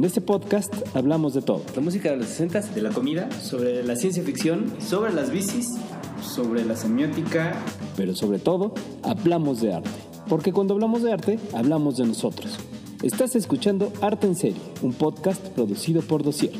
En 0.00 0.06
este 0.06 0.22
podcast 0.22 0.72
hablamos 0.96 1.34
de 1.34 1.42
todo. 1.42 1.60
La 1.74 1.82
música 1.82 2.10
de 2.10 2.16
los 2.16 2.28
60 2.28 2.60
de 2.74 2.80
la 2.80 2.88
comida, 2.88 3.30
sobre 3.32 3.84
la 3.84 3.96
ciencia 3.96 4.22
ficción, 4.22 4.72
sobre 4.80 5.12
las 5.12 5.30
bicis, 5.30 5.74
sobre 6.22 6.64
la 6.64 6.74
semiótica, 6.74 7.54
pero 7.98 8.14
sobre 8.14 8.38
todo 8.38 8.72
hablamos 9.02 9.60
de 9.60 9.74
arte. 9.74 9.90
Porque 10.26 10.54
cuando 10.54 10.72
hablamos 10.72 11.02
de 11.02 11.12
arte, 11.12 11.38
hablamos 11.52 11.98
de 11.98 12.06
nosotros. 12.06 12.58
Estás 13.02 13.36
escuchando 13.36 13.92
Arte 14.00 14.26
en 14.26 14.36
Serie, 14.36 14.62
un 14.80 14.94
podcast 14.94 15.46
producido 15.48 16.00
por 16.00 16.22
Dossier. 16.22 16.52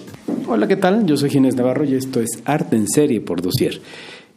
Hola, 0.47 0.69
¿qué 0.69 0.77
tal? 0.77 1.07
Yo 1.07 1.17
soy 1.17 1.31
Ginés 1.31 1.57
Navarro 1.57 1.85
y 1.85 1.95
esto 1.95 2.21
es 2.21 2.43
Arte 2.45 2.77
en 2.77 2.89
Serie 2.89 3.23
por 3.23 3.41
Dossier. 3.41 3.81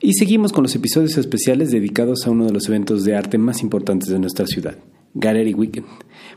Y 0.05 0.15
seguimos 0.15 0.51
con 0.51 0.63
los 0.63 0.75
episodios 0.75 1.17
especiales 1.17 1.71
dedicados 1.71 2.27
a 2.27 2.31
uno 2.31 2.43
de 2.43 2.51
los 2.51 2.67
eventos 2.67 3.05
de 3.05 3.15
arte 3.15 3.37
más 3.37 3.61
importantes 3.61 4.09
de 4.09 4.19
nuestra 4.19 4.45
ciudad, 4.45 4.75
Gallery 5.13 5.53
Weekend. 5.53 5.87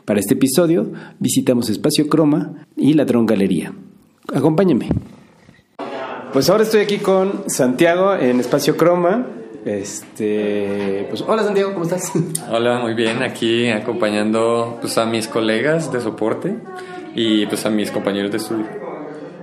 Para 0.04 0.20
este 0.20 0.34
episodio 0.34 0.92
visitamos 1.18 1.68
Espacio 1.68 2.08
Croma 2.08 2.64
y 2.76 2.92
Ladrón 2.92 3.26
Galería. 3.26 3.72
Acompáñenme. 4.32 4.86
Pues 6.32 6.48
ahora 6.48 6.62
estoy 6.62 6.82
aquí 6.82 6.98
con 6.98 7.50
Santiago 7.50 8.14
en 8.14 8.38
Espacio 8.38 8.76
Croma. 8.76 9.26
Este, 9.64 11.06
pues 11.08 11.22
hola 11.26 11.42
Santiago, 11.42 11.72
¿cómo 11.72 11.86
estás? 11.86 12.12
Hola, 12.48 12.78
muy 12.78 12.94
bien, 12.94 13.24
aquí 13.24 13.68
acompañando 13.68 14.78
pues, 14.80 14.96
a 14.96 15.06
mis 15.06 15.26
colegas 15.26 15.90
de 15.90 16.00
soporte 16.00 16.54
y 17.16 17.46
pues 17.46 17.66
a 17.66 17.70
mis 17.70 17.90
compañeros 17.90 18.30
de 18.30 18.36
estudio. 18.36 18.85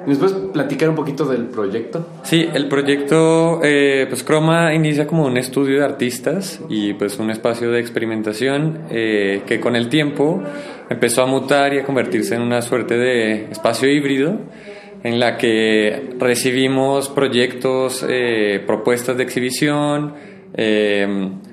¿Nos 0.06 0.18
puedes 0.18 0.36
platicar 0.52 0.90
un 0.90 0.96
poquito 0.96 1.26
del 1.26 1.46
proyecto? 1.46 2.06
Sí, 2.24 2.48
el 2.54 2.68
proyecto, 2.68 3.62
eh, 3.64 4.06
pues 4.10 4.24
Croma 4.24 4.74
inicia 4.74 5.08
como 5.08 5.26
un 5.26 5.38
estudio 5.38 5.80
de 5.80 5.86
artistas 5.86 6.60
y 6.70 6.94
pues 6.94 7.20
un 7.20 7.30
espacio 7.30 7.72
de 7.72 7.80
experimentación 7.80 8.80
eh, 8.90 9.44
que 9.46 9.62
con 9.62 9.76
el 9.76 9.88
tiempo 9.88 10.44
empezó 10.90 11.24
a 11.24 11.26
mutar 11.26 11.74
y 11.74 11.80
a 11.80 11.86
convertirse 11.86 12.36
en 12.36 12.42
una 12.42 12.62
suerte 12.62 12.98
de 12.98 13.46
espacio 13.46 13.90
híbrido 13.90 14.40
en 15.04 15.20
la 15.20 15.38
que 15.38 16.16
recibimos 16.20 17.10
proyectos, 17.10 18.06
eh, 18.08 18.62
propuestas 18.66 19.18
de 19.18 19.24
exhibición, 19.24 20.34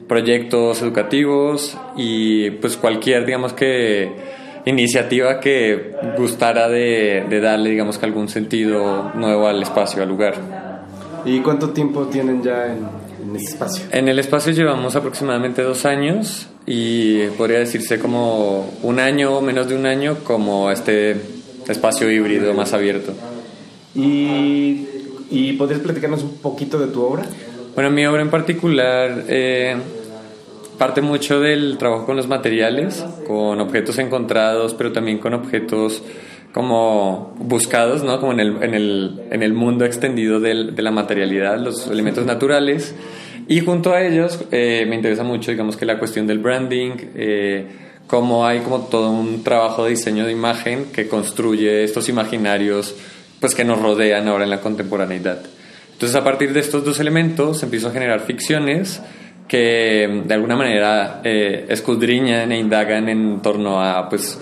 proyectos 0.07 0.83
educativos 0.83 1.79
y 1.97 2.51
pues 2.51 2.77
cualquier, 2.77 3.25
digamos 3.25 3.55
que 3.55 4.40
iniciativa 4.67 5.41
que 5.41 5.95
gustara 6.17 6.69
de, 6.69 7.41
darle, 7.41 7.71
digamos 7.71 7.99
que 7.99 8.07
algún 8.07 8.29
sentido 8.29 9.13
nuevo 9.15 9.47
al 9.47 9.63
espacio, 9.63 10.03
al 10.03 10.09
lugar. 10.09 10.35
¿Y 11.25 11.41
cuánto 11.41 11.71
tiempo 11.71 12.07
tienen 12.07 12.43
ya 12.43 12.67
en, 12.67 13.37
este 13.37 13.51
espacio? 13.51 13.85
En 13.91 14.09
el 14.09 14.19
espacio 14.19 14.53
llevamos 14.53 14.97
aproximadamente 14.97 15.63
dos 15.63 15.85
años 15.85 16.49
y 16.67 17.27
podría 17.39 17.59
decirse 17.59 17.99
como 17.99 18.71
un 18.83 18.99
año 18.99 19.37
o 19.37 19.41
menos 19.41 19.69
de 19.69 19.77
un 19.77 19.87
año 19.87 20.17
como 20.25 20.71
este 20.71 21.17
espacio 21.69 22.11
híbrido 22.11 22.55
más 22.55 22.73
abierto. 22.73 23.13
¿Y, 23.95 24.87
y 25.31 25.53
podrías 25.55 25.81
platicarnos 25.81 26.23
un 26.23 26.39
poquito 26.39 26.79
de 26.79 26.87
tu 26.87 27.03
obra? 27.03 27.25
Bueno, 27.75 27.91
mi 27.91 28.07
obra 28.07 28.23
en 28.23 28.31
particular... 28.31 29.25
Eh, 29.29 29.77
parte 30.81 31.03
mucho 31.03 31.41
del 31.41 31.77
trabajo 31.77 32.07
con 32.07 32.17
los 32.17 32.27
materiales, 32.27 33.05
con 33.27 33.61
objetos 33.61 33.99
encontrados, 33.99 34.73
pero 34.73 34.93
también 34.93 35.19
con 35.19 35.35
objetos 35.35 36.03
como 36.55 37.35
buscados, 37.39 38.03
¿no? 38.03 38.19
Como 38.19 38.33
en 38.33 38.41
el, 38.41 38.63
en 38.63 38.73
el, 38.73 39.21
en 39.31 39.43
el 39.43 39.53
mundo 39.53 39.85
extendido 39.85 40.41
del, 40.41 40.75
de 40.75 40.81
la 40.81 40.91
materialidad, 40.91 41.59
los 41.59 41.87
elementos 41.89 42.25
naturales. 42.25 42.95
Y 43.47 43.61
junto 43.61 43.93
a 43.93 44.01
ellos 44.03 44.43
eh, 44.53 44.87
me 44.89 44.97
interesa 44.97 45.23
mucho, 45.23 45.51
digamos 45.51 45.77
que 45.77 45.85
la 45.85 45.99
cuestión 45.99 46.27
del 46.27 46.39
branding, 46.39 46.93
eh, 47.15 47.67
cómo 48.07 48.47
hay 48.47 48.61
como 48.61 48.87
todo 48.87 49.11
un 49.11 49.45
trabajo 49.45 49.85
de 49.85 49.91
diseño 49.91 50.25
de 50.25 50.33
imagen 50.33 50.87
que 50.95 51.09
construye 51.09 51.85
estos 51.85 52.09
imaginarios 52.09 52.97
pues 53.39 53.55
que 53.55 53.67
nos 53.67 53.83
rodean 53.83 54.29
ahora 54.29 54.45
en 54.45 54.51
la 54.51 54.63
contemporaneidad. 54.63 55.43
Entonces 55.93 56.17
a 56.17 56.25
partir 56.25 56.55
de 56.55 56.61
estos 56.61 56.87
dos 56.87 57.01
elementos 57.01 57.63
empiezo 57.63 57.89
a 57.89 57.93
generar 57.93 58.21
ficciones 58.21 59.03
que 59.51 60.23
de 60.27 60.33
alguna 60.33 60.55
manera 60.55 61.23
eh, 61.25 61.67
escudriñan 61.69 62.53
e 62.53 62.61
indagan 62.61 63.09
en 63.09 63.43
torno 63.43 63.83
a 63.83 64.09
pues, 64.09 64.41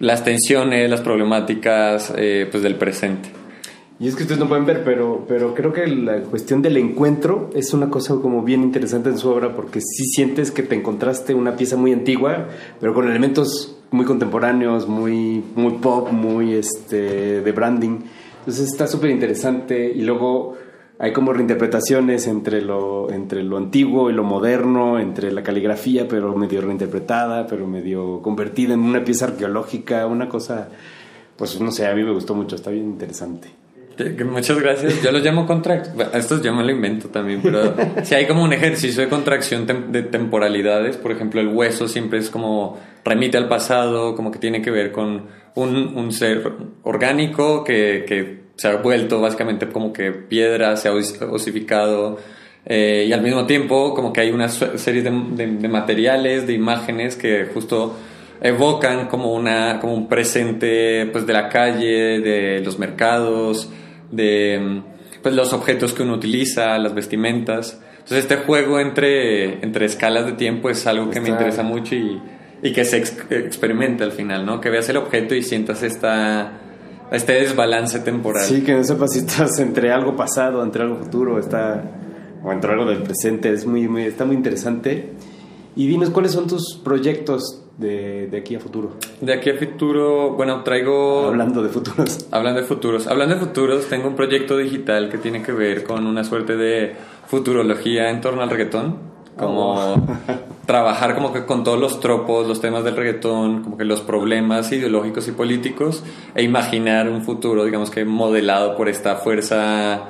las 0.00 0.22
tensiones, 0.22 0.90
las 0.90 1.00
problemáticas 1.00 2.12
eh, 2.14 2.46
pues, 2.50 2.62
del 2.62 2.74
presente. 2.74 3.30
Y 3.98 4.06
es 4.06 4.14
que 4.14 4.24
ustedes 4.24 4.38
no 4.38 4.48
pueden 4.48 4.66
ver, 4.66 4.84
pero, 4.84 5.24
pero 5.26 5.54
creo 5.54 5.72
que 5.72 5.86
la 5.86 6.20
cuestión 6.24 6.60
del 6.60 6.76
encuentro 6.76 7.48
es 7.54 7.72
una 7.72 7.88
cosa 7.88 8.16
como 8.16 8.42
bien 8.42 8.62
interesante 8.62 9.08
en 9.08 9.16
su 9.16 9.30
obra 9.30 9.56
porque 9.56 9.80
sí 9.80 10.04
sientes 10.04 10.50
que 10.50 10.62
te 10.62 10.74
encontraste 10.74 11.32
una 11.32 11.56
pieza 11.56 11.78
muy 11.78 11.94
antigua, 11.94 12.48
pero 12.80 12.92
con 12.92 13.08
elementos 13.08 13.78
muy 13.90 14.04
contemporáneos, 14.04 14.86
muy, 14.86 15.42
muy 15.54 15.72
pop, 15.78 16.12
muy 16.12 16.52
este, 16.52 17.40
de 17.40 17.52
branding. 17.52 18.00
Entonces 18.40 18.68
está 18.68 18.86
súper 18.86 19.08
interesante 19.08 19.90
y 19.90 20.02
luego 20.02 20.56
hay 21.02 21.14
como 21.14 21.32
reinterpretaciones 21.32 22.26
entre 22.26 22.60
lo, 22.60 23.10
entre 23.10 23.42
lo 23.42 23.56
antiguo 23.56 24.10
y 24.10 24.12
lo 24.12 24.22
moderno, 24.22 25.00
entre 25.00 25.32
la 25.32 25.42
caligrafía, 25.42 26.06
pero 26.06 26.36
medio 26.36 26.60
reinterpretada, 26.60 27.46
pero 27.46 27.66
medio 27.66 28.20
convertida 28.20 28.74
en 28.74 28.80
una 28.80 29.02
pieza 29.02 29.24
arqueológica, 29.24 30.06
una 30.06 30.28
cosa, 30.28 30.68
pues 31.36 31.58
no 31.58 31.72
sé, 31.72 31.86
a 31.86 31.94
mí 31.94 32.04
me 32.04 32.12
gustó 32.12 32.34
mucho, 32.34 32.56
está 32.56 32.70
bien 32.70 32.84
interesante. 32.84 33.48
Muchas 34.24 34.58
gracias. 34.60 35.02
Yo 35.02 35.10
lo 35.10 35.18
llamo 35.20 35.46
contracción. 35.46 35.96
Esto 36.12 36.42
yo 36.42 36.54
me 36.54 36.64
lo 36.64 36.70
invento 36.70 37.08
también, 37.08 37.40
pero 37.42 37.74
si 38.02 38.14
hay 38.14 38.26
como 38.26 38.44
un 38.44 38.52
ejercicio 38.52 39.02
de 39.02 39.08
contracción 39.08 39.66
de 39.66 40.02
temporalidades, 40.02 40.98
por 40.98 41.12
ejemplo, 41.12 41.40
el 41.40 41.48
hueso 41.48 41.88
siempre 41.88 42.18
es 42.18 42.28
como 42.28 42.78
remite 43.06 43.38
al 43.38 43.48
pasado, 43.48 44.14
como 44.14 44.30
que 44.30 44.38
tiene 44.38 44.60
que 44.60 44.70
ver 44.70 44.92
con 44.92 45.28
un, 45.54 45.96
un 45.96 46.12
ser 46.12 46.52
orgánico 46.82 47.64
que, 47.64 48.04
que 48.06 48.49
se 48.60 48.68
ha 48.68 48.76
vuelto 48.76 49.22
básicamente 49.22 49.66
como 49.70 49.90
que 49.90 50.12
piedra, 50.12 50.76
se 50.76 50.88
ha 50.88 50.92
osificado 50.92 52.18
eh, 52.66 53.06
y 53.08 53.12
al 53.14 53.22
mismo 53.22 53.46
tiempo 53.46 53.94
como 53.94 54.12
que 54.12 54.20
hay 54.20 54.32
una 54.32 54.50
serie 54.50 55.00
de, 55.00 55.10
materiales, 55.10 56.46
de 56.46 56.52
imágenes 56.52 57.16
que 57.16 57.46
justo 57.46 57.96
evocan 58.42 59.08
como, 59.08 59.32
una, 59.32 59.80
como 59.80 59.94
un 59.94 60.08
presente 60.08 61.08
pues, 61.10 61.26
de 61.26 61.32
la 61.32 61.48
calle, 61.48 62.20
de 62.20 62.60
los 62.62 62.78
mercados, 62.78 63.70
de 64.10 64.82
pues, 65.22 65.34
los 65.34 65.54
objetos 65.54 65.94
que 65.94 66.02
uno 66.02 66.12
utiliza, 66.12 66.76
las 66.76 66.94
vestimentas. 66.94 67.80
Entonces 67.92 68.18
este 68.18 68.36
juego 68.36 68.78
entre, 68.78 69.64
entre 69.64 69.86
escalas 69.86 70.26
de 70.26 70.32
tiempo 70.32 70.68
es 70.68 70.86
algo 70.86 71.08
que 71.08 71.22
me 71.22 71.30
interesa 71.30 71.62
mucho 71.62 71.94
y, 71.94 72.20
y 72.62 72.74
que 72.74 72.84
se 72.84 72.98
experimente 72.98 74.04
al 74.04 74.12
final, 74.12 74.44
¿no? 74.44 74.60
Que 74.60 74.68
veas 74.68 74.86
el 74.90 74.98
objeto 74.98 75.34
y 75.34 75.42
sientas 75.42 75.82
esta 75.82 76.60
este 77.10 77.32
desbalance 77.34 78.00
temporal. 78.00 78.44
Sí, 78.44 78.62
que 78.62 78.74
no 78.74 78.84
sepas 78.84 79.12
si 79.12 79.20
estás 79.20 79.58
entre 79.58 79.92
algo 79.92 80.16
pasado, 80.16 80.62
entre 80.62 80.82
algo 80.82 80.96
futuro, 80.96 81.38
está 81.38 81.82
o 82.42 82.52
entre 82.52 82.72
algo 82.72 82.86
del 82.86 83.02
presente, 83.02 83.52
es 83.52 83.66
muy, 83.66 83.88
muy 83.88 84.04
está 84.04 84.24
muy 84.24 84.36
interesante. 84.36 85.12
Y 85.76 85.86
dinos 85.86 86.10
cuáles 86.10 86.32
son 86.32 86.46
tus 86.46 86.80
proyectos 86.82 87.62
de, 87.78 88.26
de, 88.26 88.38
aquí 88.38 88.56
a 88.56 88.60
futuro. 88.60 88.92
De 89.20 89.32
aquí 89.32 89.50
a 89.50 89.54
futuro, 89.56 90.34
bueno, 90.34 90.62
traigo... 90.64 91.28
Hablando 91.28 91.62
de 91.62 91.68
futuros. 91.68 92.26
Hablando 92.30 92.60
de 92.60 92.66
futuros. 92.66 93.06
Hablando 93.06 93.36
de 93.36 93.40
futuros, 93.40 93.86
tengo 93.86 94.08
un 94.08 94.16
proyecto 94.16 94.56
digital 94.56 95.08
que 95.08 95.18
tiene 95.18 95.42
que 95.42 95.52
ver 95.52 95.84
con 95.84 96.06
una 96.06 96.24
suerte 96.24 96.56
de 96.56 96.96
futurología 97.26 98.10
en 98.10 98.20
torno 98.20 98.42
al 98.42 98.50
reggaetón 98.50 99.10
como 99.36 99.72
oh. 99.72 99.96
trabajar 100.70 101.16
como 101.16 101.32
que 101.32 101.46
con 101.46 101.64
todos 101.64 101.80
los 101.80 101.98
tropos, 101.98 102.46
los 102.46 102.60
temas 102.60 102.84
del 102.84 102.94
reggaetón, 102.94 103.64
como 103.64 103.76
que 103.76 103.84
los 103.84 104.02
problemas 104.02 104.70
ideológicos 104.70 105.26
y 105.26 105.32
políticos 105.32 106.04
e 106.36 106.44
imaginar 106.44 107.08
un 107.08 107.22
futuro, 107.22 107.64
digamos 107.64 107.90
que 107.90 108.04
modelado 108.04 108.76
por 108.76 108.88
esta 108.88 109.16
fuerza 109.16 110.00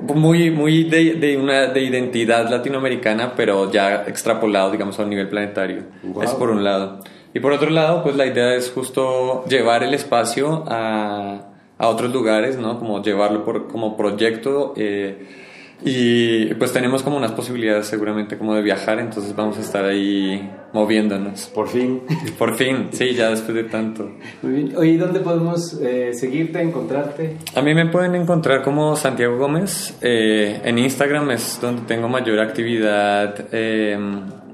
muy, 0.00 0.50
muy 0.50 0.84
de, 0.84 1.16
de 1.16 1.36
una 1.36 1.66
de 1.66 1.82
identidad 1.82 2.48
latinoamericana, 2.48 3.34
pero 3.36 3.70
ya 3.70 4.04
extrapolado, 4.06 4.70
digamos, 4.70 4.98
a 4.98 5.02
un 5.02 5.10
nivel 5.10 5.28
planetario. 5.28 5.82
Es 6.22 6.30
por 6.30 6.48
un 6.48 6.64
lado. 6.64 7.00
Y 7.34 7.40
por 7.40 7.52
otro 7.52 7.68
lado, 7.68 8.02
pues 8.02 8.16
la 8.16 8.24
idea 8.24 8.54
es 8.54 8.70
justo 8.70 9.44
llevar 9.44 9.82
el 9.82 9.92
espacio 9.92 10.64
a, 10.68 11.48
a 11.76 11.88
otros 11.88 12.10
lugares, 12.10 12.56
¿no? 12.56 12.78
Como 12.78 13.02
llevarlo 13.02 13.44
por, 13.44 13.68
como 13.68 13.94
proyecto. 13.94 14.72
Eh, 14.74 15.41
y 15.84 16.54
pues 16.54 16.72
tenemos 16.72 17.02
como 17.02 17.16
unas 17.16 17.32
posibilidades 17.32 17.86
seguramente 17.86 18.38
como 18.38 18.54
de 18.54 18.62
viajar, 18.62 18.98
entonces 19.00 19.34
vamos 19.34 19.58
a 19.58 19.60
estar 19.60 19.84
ahí 19.84 20.50
moviéndonos. 20.72 21.46
Por 21.46 21.68
fin. 21.68 22.02
Por 22.38 22.54
fin, 22.54 22.88
sí, 22.92 23.14
ya 23.14 23.30
después 23.30 23.54
de 23.54 23.64
tanto. 23.64 24.10
Muy 24.42 24.52
bien. 24.52 24.76
Oye, 24.76 24.96
¿dónde 24.96 25.20
podemos 25.20 25.74
eh, 25.80 26.12
seguirte, 26.14 26.60
encontrarte? 26.60 27.36
A 27.54 27.62
mí 27.62 27.74
me 27.74 27.86
pueden 27.86 28.14
encontrar 28.14 28.62
como 28.62 28.96
Santiago 28.96 29.36
Gómez. 29.38 29.96
Eh, 30.00 30.60
en 30.64 30.78
Instagram 30.78 31.30
es 31.32 31.58
donde 31.60 31.82
tengo 31.82 32.08
mayor 32.08 32.40
actividad, 32.40 33.48
eh, 33.52 33.98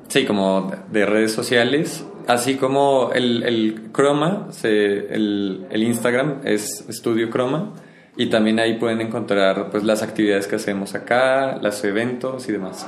sí, 0.09 0.25
como 0.25 0.73
de 0.91 1.07
redes 1.07 1.33
sociales. 1.33 2.05
Así 2.27 2.57
como 2.57 3.11
el, 3.15 3.43
el 3.43 3.91
Chroma, 3.93 4.49
el, 4.63 5.67
el 5.71 5.83
Instagram 5.83 6.41
es 6.45 6.85
Estudio 6.89 7.31
Chroma. 7.31 7.73
Y 8.21 8.27
también 8.27 8.59
ahí 8.59 8.75
pueden 8.75 9.01
encontrar 9.01 9.71
pues, 9.71 9.85
las 9.85 10.03
actividades 10.03 10.49
que 10.49 10.57
hacemos 10.57 10.97
acá, 10.97 11.57
los 11.63 11.85
eventos 11.85 12.49
y 12.49 12.53
demás. 12.53 12.85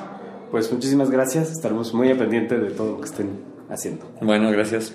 Pues 0.50 0.72
muchísimas 0.72 1.08
gracias, 1.08 1.52
estaremos 1.52 1.94
muy 1.94 2.12
pendientes 2.14 2.60
de 2.60 2.70
todo 2.72 2.94
lo 2.94 3.00
que 3.00 3.06
estén 3.06 3.38
haciendo. 3.70 4.10
Bueno, 4.20 4.50
gracias. 4.50 4.92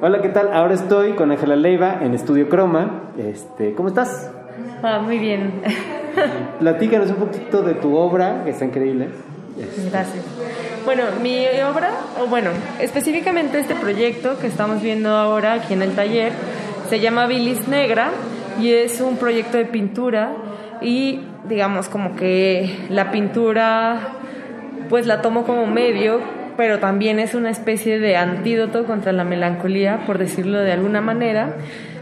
Hola, 0.00 0.22
¿qué 0.22 0.30
tal? 0.30 0.50
Ahora 0.54 0.72
estoy 0.72 1.12
con 1.12 1.30
Ángela 1.30 1.56
Leiva 1.56 1.98
en 2.00 2.14
Estudio 2.14 2.48
Croma. 2.48 3.12
Este, 3.18 3.74
¿Cómo 3.74 3.88
estás? 3.90 4.30
Ah, 4.82 5.00
muy 5.04 5.18
bien. 5.18 5.60
Platícanos 6.58 7.10
un 7.10 7.16
poquito 7.16 7.60
de 7.60 7.74
tu 7.74 7.94
obra, 7.96 8.44
que 8.44 8.52
está 8.52 8.64
increíble. 8.64 9.10
Gracias. 9.90 10.24
Bueno, 10.86 11.02
mi 11.22 11.44
obra, 11.70 11.90
o 12.18 12.26
bueno, 12.28 12.48
específicamente 12.80 13.60
este 13.60 13.74
proyecto 13.74 14.38
que 14.38 14.46
estamos 14.46 14.80
viendo 14.80 15.10
ahora 15.10 15.52
aquí 15.52 15.74
en 15.74 15.82
el 15.82 15.94
taller, 15.94 16.32
se 16.88 16.98
llama 16.98 17.26
Bilis 17.26 17.68
Negra 17.68 18.10
y 18.60 18.72
es 18.72 19.00
un 19.00 19.16
proyecto 19.16 19.58
de 19.58 19.66
pintura 19.66 20.32
y 20.80 21.20
digamos 21.48 21.88
como 21.88 22.16
que 22.16 22.74
la 22.88 23.10
pintura 23.10 23.98
pues 24.88 25.06
la 25.06 25.22
tomo 25.22 25.44
como 25.44 25.66
medio, 25.66 26.20
pero 26.56 26.80
también 26.80 27.20
es 27.20 27.34
una 27.34 27.50
especie 27.50 27.98
de 27.98 28.16
antídoto 28.16 28.84
contra 28.84 29.12
la 29.12 29.24
melancolía, 29.24 30.00
por 30.06 30.18
decirlo 30.18 30.58
de 30.58 30.72
alguna 30.72 31.00
manera, 31.00 31.54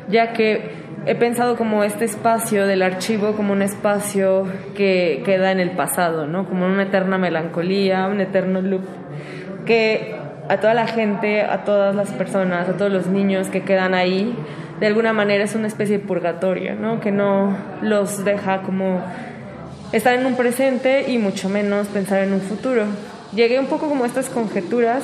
ya 0.08 0.32
que 0.32 0.70
he 1.06 1.14
pensado 1.14 1.56
como 1.56 1.84
este 1.84 2.06
espacio 2.06 2.66
del 2.66 2.82
archivo 2.82 3.32
como 3.32 3.52
un 3.52 3.62
espacio 3.62 4.46
que 4.74 5.22
queda 5.24 5.52
en 5.52 5.60
el 5.60 5.72
pasado, 5.72 6.26
¿no? 6.26 6.48
Como 6.48 6.66
una 6.66 6.84
eterna 6.84 7.18
melancolía, 7.18 8.06
un 8.06 8.20
eterno 8.20 8.62
loop 8.62 8.82
que 9.64 10.16
a 10.48 10.56
toda 10.58 10.72
la 10.72 10.86
gente, 10.86 11.42
a 11.42 11.64
todas 11.64 11.94
las 11.94 12.10
personas, 12.12 12.68
a 12.68 12.72
todos 12.72 12.90
los 12.90 13.06
niños 13.06 13.48
que 13.48 13.62
quedan 13.62 13.94
ahí, 13.94 14.34
de 14.80 14.86
alguna 14.86 15.12
manera 15.12 15.44
es 15.44 15.54
una 15.54 15.66
especie 15.66 15.98
de 15.98 16.04
purgatorio, 16.04 16.74
¿no? 16.74 17.00
Que 17.00 17.10
no 17.10 17.56
los 17.82 18.24
deja 18.24 18.62
como 18.62 19.02
estar 19.92 20.14
en 20.14 20.26
un 20.26 20.36
presente 20.36 21.10
y 21.10 21.18
mucho 21.18 21.48
menos 21.48 21.88
pensar 21.88 22.22
en 22.22 22.32
un 22.32 22.40
futuro. 22.40 22.84
Llegué 23.34 23.58
un 23.58 23.66
poco 23.66 23.88
como 23.88 24.04
a 24.04 24.06
estas 24.06 24.28
conjeturas 24.28 25.02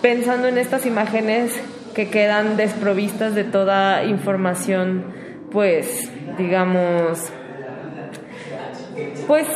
pensando 0.00 0.48
en 0.48 0.58
estas 0.58 0.84
imágenes 0.86 1.52
que 1.94 2.08
quedan 2.08 2.56
desprovistas 2.56 3.34
de 3.34 3.44
toda 3.44 4.04
información, 4.04 5.04
pues, 5.50 6.10
digamos, 6.38 7.30
pues, 9.26 9.46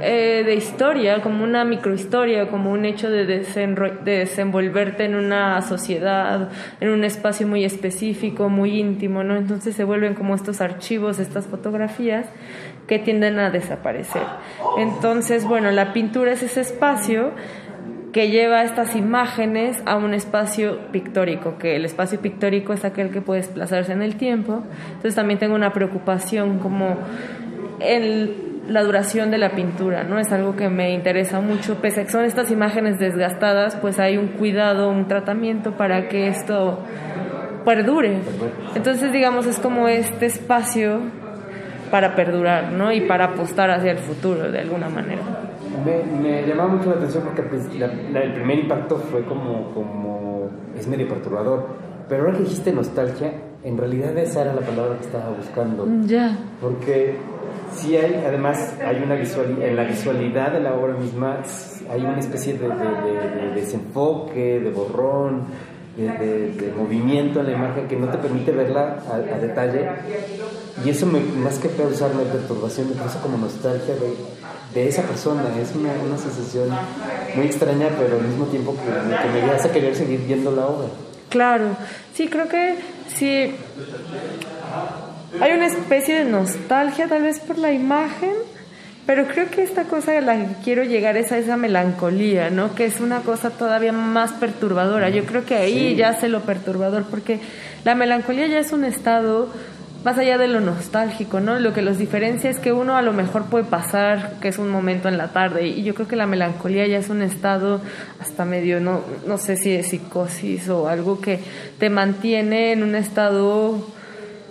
eh, 0.00 0.42
de 0.44 0.54
historia, 0.54 1.22
como 1.22 1.44
una 1.44 1.64
microhistoria, 1.64 2.48
como 2.48 2.70
un 2.70 2.84
hecho 2.84 3.10
de, 3.10 3.26
de 3.26 3.46
desenvolverte 4.04 5.04
en 5.04 5.14
una 5.14 5.62
sociedad, 5.62 6.50
en 6.80 6.90
un 6.90 7.04
espacio 7.04 7.46
muy 7.46 7.64
específico, 7.64 8.48
muy 8.48 8.78
íntimo, 8.78 9.24
¿no? 9.24 9.36
Entonces 9.36 9.74
se 9.74 9.84
vuelven 9.84 10.14
como 10.14 10.34
estos 10.34 10.60
archivos, 10.60 11.18
estas 11.18 11.46
fotografías 11.46 12.26
que 12.86 12.98
tienden 12.98 13.38
a 13.38 13.50
desaparecer. 13.50 14.22
Entonces, 14.78 15.44
bueno, 15.44 15.70
la 15.70 15.92
pintura 15.92 16.32
es 16.32 16.42
ese 16.42 16.60
espacio 16.60 17.32
que 18.12 18.30
lleva 18.30 18.62
estas 18.62 18.96
imágenes 18.96 19.82
a 19.84 19.96
un 19.96 20.14
espacio 20.14 20.90
pictórico, 20.90 21.58
que 21.58 21.76
el 21.76 21.84
espacio 21.84 22.20
pictórico 22.20 22.72
es 22.72 22.84
aquel 22.84 23.10
que 23.10 23.20
puede 23.20 23.42
desplazarse 23.42 23.92
en 23.92 24.00
el 24.00 24.16
tiempo. 24.16 24.62
Entonces 24.88 25.14
también 25.14 25.38
tengo 25.38 25.54
una 25.54 25.72
preocupación 25.72 26.58
como 26.58 26.96
en 27.80 28.45
la 28.68 28.82
duración 28.82 29.30
de 29.30 29.38
la 29.38 29.50
pintura, 29.50 30.04
¿no? 30.04 30.18
Es 30.18 30.32
algo 30.32 30.56
que 30.56 30.68
me 30.68 30.92
interesa 30.92 31.40
mucho, 31.40 31.76
pese 31.76 32.00
a 32.00 32.04
que 32.04 32.10
son 32.10 32.24
estas 32.24 32.50
imágenes 32.50 32.98
desgastadas, 32.98 33.76
pues 33.76 33.98
hay 33.98 34.16
un 34.16 34.28
cuidado, 34.28 34.88
un 34.88 35.06
tratamiento 35.08 35.76
para 35.76 36.08
que 36.08 36.28
esto 36.28 36.78
perdure. 37.64 38.18
Entonces, 38.74 39.12
digamos, 39.12 39.46
es 39.46 39.58
como 39.58 39.88
este 39.88 40.26
espacio 40.26 41.00
para 41.90 42.14
perdurar, 42.14 42.72
¿no? 42.72 42.92
Y 42.92 43.02
para 43.02 43.26
apostar 43.26 43.70
hacia 43.70 43.92
el 43.92 43.98
futuro 43.98 44.50
de 44.50 44.60
alguna 44.60 44.88
manera. 44.88 45.22
Me, 45.84 46.02
me 46.20 46.46
llamaba 46.46 46.70
mucho 46.70 46.90
la 46.90 46.96
atención 46.96 47.24
porque 47.24 47.42
pues, 47.42 47.68
el 47.74 48.32
primer 48.32 48.58
impacto 48.60 48.96
fue 48.96 49.24
como, 49.24 49.72
como, 49.72 50.50
es 50.76 50.86
medio 50.86 51.08
perturbador. 51.08 51.66
Pero 52.08 52.22
ahora 52.22 52.36
que 52.36 52.44
dijiste 52.44 52.72
nostalgia, 52.72 53.32
en 53.64 53.76
realidad 53.76 54.16
esa 54.16 54.42
era 54.42 54.54
la 54.54 54.60
palabra 54.60 54.96
que 54.98 55.06
estaba 55.06 55.30
buscando. 55.30 55.86
Ya. 56.06 56.36
Porque 56.60 57.16
sí 57.74 57.96
hay, 57.96 58.22
además, 58.26 58.74
hay 58.84 59.02
una 59.02 59.14
visual, 59.14 59.58
en 59.60 59.76
la 59.76 59.84
visualidad 59.84 60.52
de 60.52 60.60
la 60.60 60.74
obra 60.74 60.94
misma 60.94 61.42
hay 61.90 62.00
una 62.00 62.18
especie 62.18 62.54
de, 62.54 62.68
de, 62.68 63.48
de 63.48 63.54
desenfoque, 63.54 64.60
de 64.60 64.70
borrón, 64.70 65.46
de, 65.96 66.72
movimiento 66.76 67.40
en 67.40 67.46
la 67.46 67.52
imagen 67.52 67.88
que 67.88 67.96
no 67.96 68.08
te 68.08 68.18
permite 68.18 68.52
verla 68.52 68.98
a, 69.10 69.38
detalle. 69.38 69.88
Y 70.84 70.90
eso 70.90 71.06
me, 71.06 71.20
más 71.20 71.58
que 71.58 71.68
causarme 71.70 72.24
perturbación, 72.24 72.90
me 72.90 72.96
causa 72.96 73.20
como 73.20 73.38
nostalgia 73.38 73.94
de, 73.94 74.14
de 74.74 74.88
esa 74.88 75.02
persona. 75.02 75.44
Es 75.60 75.74
una, 75.74 75.92
una, 76.06 76.18
sensación 76.18 76.68
muy 77.34 77.46
extraña, 77.46 77.88
pero 77.98 78.16
al 78.16 78.26
mismo 78.26 78.44
tiempo 78.46 78.74
que, 78.74 78.82
que 78.82 79.46
me 79.46 79.52
hace 79.52 79.70
querer 79.70 79.94
seguir 79.94 80.20
viendo 80.26 80.50
la 80.50 80.66
obra. 80.66 80.88
Claro, 81.30 81.76
sí, 82.14 82.28
creo 82.28 82.48
que 82.48 82.76
sí. 83.14 83.54
Hay 85.38 85.52
una 85.52 85.66
especie 85.66 86.24
de 86.24 86.24
nostalgia 86.24 87.08
tal 87.08 87.22
vez 87.22 87.40
por 87.40 87.58
la 87.58 87.70
imagen, 87.70 88.32
pero 89.04 89.26
creo 89.26 89.50
que 89.50 89.62
esta 89.62 89.84
cosa 89.84 90.12
de 90.12 90.22
la 90.22 90.34
que 90.34 90.46
quiero 90.64 90.82
llegar 90.82 91.18
es 91.18 91.30
a 91.30 91.36
esa 91.36 91.58
melancolía, 91.58 92.48
¿no? 92.48 92.74
Que 92.74 92.86
es 92.86 93.00
una 93.00 93.20
cosa 93.20 93.50
todavía 93.50 93.92
más 93.92 94.32
perturbadora. 94.32 95.10
Yo 95.10 95.24
creo 95.24 95.44
que 95.44 95.54
ahí 95.54 95.94
ya 95.94 96.14
sé 96.14 96.28
lo 96.28 96.40
perturbador, 96.40 97.04
porque 97.10 97.40
la 97.84 97.94
melancolía 97.94 98.46
ya 98.46 98.58
es 98.58 98.72
un 98.72 98.84
estado 98.84 99.48
más 100.04 100.16
allá 100.16 100.38
de 100.38 100.48
lo 100.48 100.60
nostálgico, 100.60 101.40
¿no? 101.40 101.58
Lo 101.58 101.74
que 101.74 101.82
los 101.82 101.98
diferencia 101.98 102.48
es 102.48 102.58
que 102.58 102.72
uno 102.72 102.96
a 102.96 103.02
lo 103.02 103.12
mejor 103.12 103.44
puede 103.44 103.64
pasar, 103.64 104.38
que 104.40 104.48
es 104.48 104.58
un 104.58 104.70
momento 104.70 105.08
en 105.08 105.18
la 105.18 105.28
tarde, 105.28 105.66
y 105.66 105.82
yo 105.82 105.94
creo 105.94 106.08
que 106.08 106.16
la 106.16 106.26
melancolía 106.26 106.86
ya 106.86 106.96
es 106.96 107.10
un 107.10 107.20
estado 107.20 107.82
hasta 108.20 108.46
medio, 108.46 108.80
no, 108.80 109.02
no 109.26 109.36
sé 109.36 109.56
si 109.56 109.74
es 109.74 109.88
psicosis 109.88 110.68
o 110.70 110.88
algo 110.88 111.20
que 111.20 111.40
te 111.78 111.90
mantiene 111.90 112.72
en 112.72 112.82
un 112.82 112.94
estado 112.94 113.95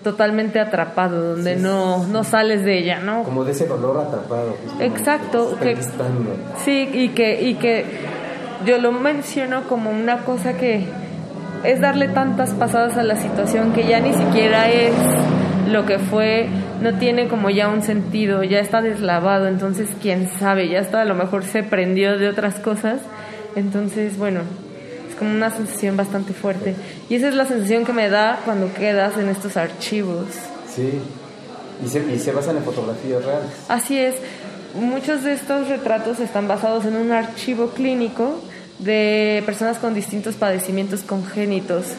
totalmente 0.05 0.59
atrapado, 0.59 1.31
donde 1.31 1.55
no, 1.55 2.05
no 2.05 2.23
sales 2.23 2.63
de 2.63 2.77
ella, 2.77 2.99
¿no? 2.99 3.23
Como 3.23 3.43
de 3.43 3.53
ese 3.53 3.65
dolor 3.65 3.97
atrapado. 3.97 4.55
Exacto. 4.79 5.57
Que, 5.59 5.75
sí, 6.63 6.87
y 6.93 7.09
que, 7.09 7.41
y 7.41 7.55
que 7.55 7.85
yo 8.67 8.77
lo 8.77 8.91
menciono 8.91 9.63
como 9.67 9.89
una 9.89 10.19
cosa 10.19 10.53
que 10.53 10.85
es 11.63 11.81
darle 11.81 12.07
tantas 12.07 12.53
pasadas 12.53 12.97
a 12.97 13.03
la 13.03 13.15
situación 13.15 13.73
que 13.73 13.87
ya 13.87 13.99
ni 13.99 14.13
siquiera 14.13 14.69
es 14.69 14.93
lo 15.71 15.87
que 15.87 15.97
fue, 15.97 16.49
no 16.83 16.93
tiene 16.99 17.27
como 17.27 17.49
ya 17.49 17.67
un 17.67 17.81
sentido, 17.81 18.43
ya 18.43 18.59
está 18.59 18.83
deslavado, 18.83 19.47
entonces 19.47 19.89
quién 20.03 20.29
sabe, 20.29 20.69
ya 20.69 20.81
está, 20.81 21.01
a 21.01 21.05
lo 21.05 21.15
mejor 21.15 21.43
se 21.43 21.63
prendió 21.63 22.19
de 22.19 22.29
otras 22.29 22.59
cosas, 22.59 23.01
entonces 23.55 24.19
bueno, 24.19 24.41
como 25.17 25.31
una 25.31 25.51
sensación 25.51 25.97
bastante 25.97 26.33
fuerte. 26.33 26.75
Y 27.09 27.15
esa 27.15 27.29
es 27.29 27.35
la 27.35 27.45
sensación 27.45 27.85
que 27.85 27.93
me 27.93 28.09
da 28.09 28.39
cuando 28.45 28.73
quedas 28.73 29.17
en 29.17 29.29
estos 29.29 29.57
archivos. 29.57 30.27
Sí, 30.73 30.99
y 31.83 31.87
se, 31.87 31.99
y 32.13 32.19
se 32.19 32.31
basan 32.31 32.57
en 32.57 32.63
fotografías 32.63 33.23
reales. 33.23 33.49
Así 33.67 33.97
es. 33.97 34.15
Muchos 34.75 35.23
de 35.23 35.33
estos 35.33 35.69
retratos 35.69 36.19
están 36.19 36.47
basados 36.47 36.85
en 36.85 36.97
un 36.97 37.11
archivo 37.11 37.69
clínico 37.69 38.41
de 38.79 39.41
personas 39.45 39.77
con 39.77 39.93
distintos 39.93 40.35
padecimientos 40.35 41.03
congénitos. 41.03 41.93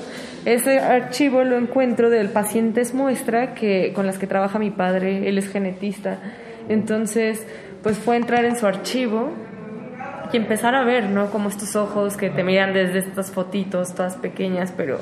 Ese 0.44 0.78
archivo 0.78 1.42
lo 1.42 1.56
encuentro 1.56 2.10
del 2.10 2.28
pacientes 2.28 2.94
muestra 2.94 3.54
que, 3.54 3.92
con 3.94 4.06
las 4.06 4.18
que 4.18 4.26
trabaja 4.26 4.58
mi 4.58 4.70
padre, 4.70 5.28
él 5.28 5.38
es 5.38 5.48
genetista. 5.48 6.18
Entonces, 6.68 7.42
pues 7.82 7.98
fue 7.98 8.16
entrar 8.16 8.44
en 8.44 8.56
su 8.56 8.66
archivo 8.66 9.30
y 10.36 10.38
empezar 10.38 10.74
a 10.74 10.84
ver, 10.84 11.04
¿no? 11.04 11.30
Como 11.30 11.48
estos 11.48 11.76
ojos 11.76 12.18
que 12.18 12.28
te 12.28 12.44
miran 12.44 12.74
desde 12.74 12.98
estas 12.98 13.30
fotitos 13.30 13.94
todas 13.94 14.16
pequeñas, 14.16 14.70
pero 14.76 15.00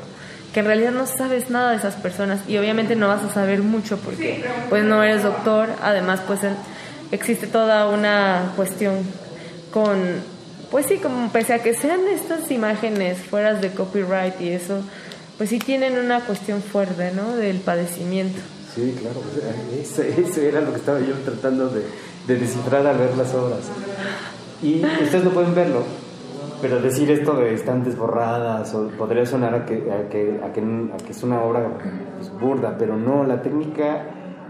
que 0.53 0.61
en 0.61 0.67
realidad 0.67 0.93
no 0.93 1.07
sabes 1.07 1.51
nada 1.51 1.73
de 1.73 1.77
esas 1.77 1.97
personas 1.97 2.49
y 2.49 2.57
obviamente 2.57 2.95
no 2.95 3.09
vas 3.09 3.25
a 3.25 3.33
saber 3.33 3.61
mucho 3.61 3.99
porque 3.99 4.45
pues 4.71 4.85
no 4.85 5.03
eres 5.03 5.25
doctor, 5.25 5.69
además 5.83 6.21
pues 6.25 6.41
existe 7.11 7.49
toda 7.49 7.89
una 7.89 8.53
cuestión 8.55 8.99
con, 9.73 9.99
pues 10.71 10.87
sí, 10.87 10.99
como 10.99 11.33
pese 11.33 11.55
a 11.55 11.63
que 11.65 11.75
sean 11.75 12.07
estas 12.07 12.49
imágenes 12.53 13.19
fueras 13.19 13.61
de 13.61 13.71
copyright 13.71 14.41
y 14.41 14.51
eso, 14.51 14.85
pues 15.37 15.51
sí 15.51 15.59
tienen 15.59 15.99
una 15.99 16.21
cuestión 16.21 16.63
fuerte, 16.63 17.11
¿no? 17.11 17.35
Del 17.35 17.57
padecimiento. 17.57 18.39
Sí, 18.73 18.97
claro, 19.01 19.21
eso, 19.81 20.03
eso 20.03 20.41
era 20.41 20.61
lo 20.61 20.71
que 20.71 20.79
estaba 20.79 21.01
yo 21.01 21.15
tratando 21.25 21.69
de, 21.71 21.83
de 22.29 22.37
descifrar 22.39 22.87
al 22.87 22.99
ver 22.99 23.17
las 23.17 23.35
obras. 23.35 23.61
Y 24.65 24.83
ustedes 24.83 25.25
no 25.25 25.31
pueden 25.31 25.55
verlo, 25.55 25.83
pero 26.63 26.81
decir 26.81 27.11
esto 27.11 27.35
de 27.35 27.53
están 27.53 27.85
desborradas 27.85 28.75
o 28.75 28.89
podría 28.89 29.27
sonar 29.27 29.55
a 29.55 29.67
que, 29.67 29.93
a 29.93 30.09
que, 30.09 30.41
a 30.43 30.53
que, 30.97 31.11
es 31.11 31.23
una 31.23 31.43
obra 31.43 31.69
pues, 32.17 32.33
burda, 32.41 32.75
pero 32.79 32.97
no, 32.97 33.25
la 33.25 33.43
técnica 33.43 34.07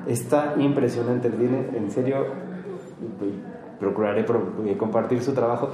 está 0.07 0.55
impresionante. 0.57 1.27
en 1.27 1.91
serio, 1.91 2.27
procuraré 3.81 4.21
eh, 4.21 4.77
compartir 4.77 5.21
su 5.21 5.35
trabajo, 5.35 5.71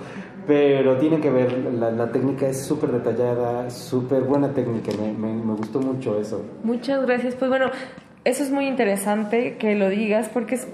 pero 0.46 0.96
tienen 0.96 1.20
que 1.20 1.28
ver, 1.28 1.52
la, 1.74 2.10
técnica 2.10 2.48
es 2.48 2.64
súper 2.64 2.92
detallada, 2.92 3.68
súper 3.68 4.22
buena 4.22 4.54
técnica, 4.54 4.90
me, 4.98 5.12
me, 5.12 5.34
me 5.34 5.54
gustó 5.54 5.80
mucho 5.80 6.18
eso. 6.18 6.42
Muchas 6.64 7.04
gracias, 7.04 7.34
pues 7.34 7.50
bueno, 7.50 7.66
eso 8.24 8.42
es 8.42 8.50
muy 8.50 8.66
interesante 8.66 9.58
que 9.58 9.74
lo 9.74 9.90
digas 9.90 10.30
porque 10.32 10.54
es 10.54 10.66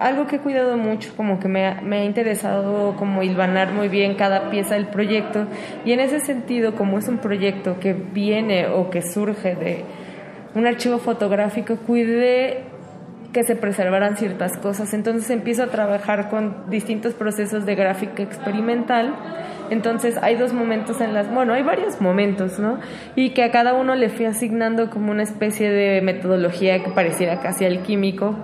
algo 0.00 0.26
que 0.26 0.36
he 0.36 0.38
cuidado 0.40 0.76
mucho, 0.76 1.12
como 1.16 1.38
que 1.38 1.46
me, 1.48 1.66
ha- 1.66 1.80
me 1.82 1.98
ha 1.98 2.04
interesado 2.04 2.96
como 2.96 3.22
hilvanar 3.22 3.72
muy 3.72 3.88
bien 3.88 4.14
cada 4.14 4.50
pieza 4.50 4.74
del 4.74 4.86
proyecto 4.86 5.46
y 5.84 5.92
en 5.92 6.00
ese 6.00 6.18
sentido, 6.20 6.74
como 6.74 6.98
es 6.98 7.06
un 7.06 7.18
proyecto 7.18 7.78
que 7.78 7.92
viene 7.92 8.66
o 8.66 8.90
que 8.90 9.02
surge 9.02 9.54
de 9.54 9.84
un 10.54 10.66
archivo 10.66 10.98
fotográfico, 10.98 11.76
cuidé 11.86 12.64
que 13.32 13.44
se 13.44 13.54
preservaran 13.54 14.16
ciertas 14.16 14.56
cosas. 14.58 14.92
Entonces 14.92 15.30
empiezo 15.30 15.62
a 15.62 15.66
trabajar 15.68 16.28
con 16.30 16.68
distintos 16.68 17.14
procesos 17.14 17.64
de 17.64 17.76
gráfica 17.76 18.24
experimental. 18.24 19.14
Entonces 19.70 20.18
hay 20.20 20.34
dos 20.34 20.52
momentos 20.52 21.00
en 21.00 21.14
las, 21.14 21.32
bueno, 21.32 21.52
hay 21.52 21.62
varios 21.62 22.00
momentos, 22.00 22.58
¿no? 22.58 22.80
Y 23.14 23.30
que 23.30 23.44
a 23.44 23.52
cada 23.52 23.74
uno 23.74 23.94
le 23.94 24.08
fui 24.08 24.24
asignando 24.26 24.90
como 24.90 25.12
una 25.12 25.22
especie 25.22 25.70
de 25.70 26.00
metodología 26.02 26.82
que 26.82 26.90
pareciera 26.90 27.38
casi 27.38 27.64
alquímico. 27.64 28.34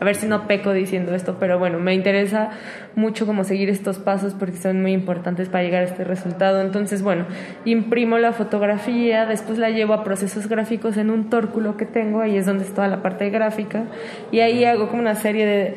A 0.00 0.04
ver 0.04 0.14
si 0.14 0.26
no 0.26 0.46
peco 0.46 0.72
diciendo 0.72 1.14
esto, 1.14 1.36
pero 1.40 1.58
bueno, 1.58 1.78
me 1.78 1.94
interesa 1.94 2.50
mucho 2.94 3.26
como 3.26 3.44
seguir 3.44 3.70
estos 3.70 3.98
pasos 3.98 4.34
porque 4.34 4.56
son 4.56 4.82
muy 4.82 4.92
importantes 4.92 5.48
para 5.48 5.64
llegar 5.64 5.82
a 5.82 5.86
este 5.86 6.04
resultado. 6.04 6.60
Entonces, 6.60 7.02
bueno, 7.02 7.26
imprimo 7.64 8.18
la 8.18 8.32
fotografía, 8.32 9.26
después 9.26 9.58
la 9.58 9.70
llevo 9.70 9.94
a 9.94 10.04
procesos 10.04 10.48
gráficos 10.48 10.96
en 10.96 11.10
un 11.10 11.30
tórculo 11.30 11.76
que 11.76 11.86
tengo, 11.86 12.20
ahí 12.20 12.36
es 12.36 12.46
donde 12.46 12.64
está 12.64 12.86
la 12.88 13.02
parte 13.02 13.30
gráfica, 13.30 13.84
y 14.30 14.40
ahí 14.40 14.64
hago 14.64 14.88
como 14.88 15.00
una 15.00 15.14
serie 15.14 15.46
de 15.46 15.76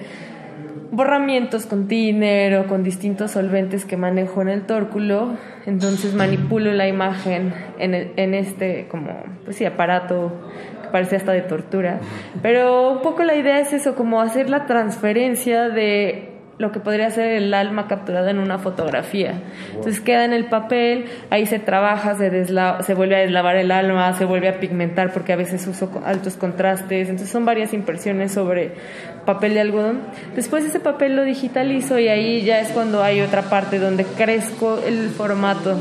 borramientos 0.92 1.66
con 1.66 1.88
thinner 1.88 2.56
o 2.56 2.68
con 2.68 2.84
distintos 2.84 3.32
solventes 3.32 3.86
que 3.86 3.96
manejo 3.96 4.42
en 4.42 4.50
el 4.50 4.64
tórculo, 4.64 5.38
entonces 5.66 6.16
manipulo 6.16 6.72
la 6.74 6.88
imagen 6.88 7.54
en, 7.78 7.94
en 7.94 8.34
este 8.34 8.88
como 8.90 9.12
pues 9.46 9.58
sí, 9.58 9.66
aparato 9.66 10.32
parece 10.92 11.16
hasta 11.16 11.32
de 11.32 11.42
tortura, 11.42 12.00
pero 12.42 12.92
un 12.92 13.02
poco 13.02 13.24
la 13.24 13.36
idea 13.36 13.60
es 13.60 13.74
eso, 13.74 13.96
como 13.96 14.22
hacer 14.22 14.50
la 14.50 14.66
transferencia 14.66 15.70
de 15.70 16.26
lo 16.58 16.74
que 16.74 16.82
podría 16.82 17.10
ser 17.10 17.32
el 17.32 17.54
alma 17.54 17.88
capturada 17.88 18.30
en 18.32 18.38
una 18.38 18.58
fotografía. 18.58 19.36
Entonces 19.70 20.02
queda 20.02 20.26
en 20.26 20.34
el 20.34 20.48
papel, 20.48 21.06
ahí 21.30 21.46
se 21.46 21.58
trabaja, 21.58 22.16
se, 22.16 22.30
desla- 22.30 22.82
se 22.82 22.96
vuelve 22.96 23.16
a 23.16 23.20
deslavar 23.20 23.56
el 23.56 23.72
alma, 23.72 24.12
se 24.18 24.26
vuelve 24.26 24.50
a 24.50 24.60
pigmentar 24.60 25.14
porque 25.14 25.32
a 25.32 25.38
veces 25.38 25.66
uso 25.68 25.90
altos 26.06 26.36
contrastes, 26.36 27.08
entonces 27.08 27.30
son 27.32 27.46
varias 27.46 27.74
impresiones 27.74 28.34
sobre 28.34 28.74
papel 29.26 29.54
de 29.54 29.62
algodón. 29.62 30.02
Después 30.36 30.66
ese 30.66 30.82
papel 30.82 31.16
lo 31.16 31.24
digitalizo 31.24 31.98
y 31.98 32.10
ahí 32.10 32.42
ya 32.44 32.60
es 32.60 32.68
cuando 32.70 33.04
hay 33.04 33.22
otra 33.22 33.44
parte 33.44 33.80
donde 33.80 34.04
crezco 34.04 34.80
el 34.86 35.12
formato. 35.12 35.78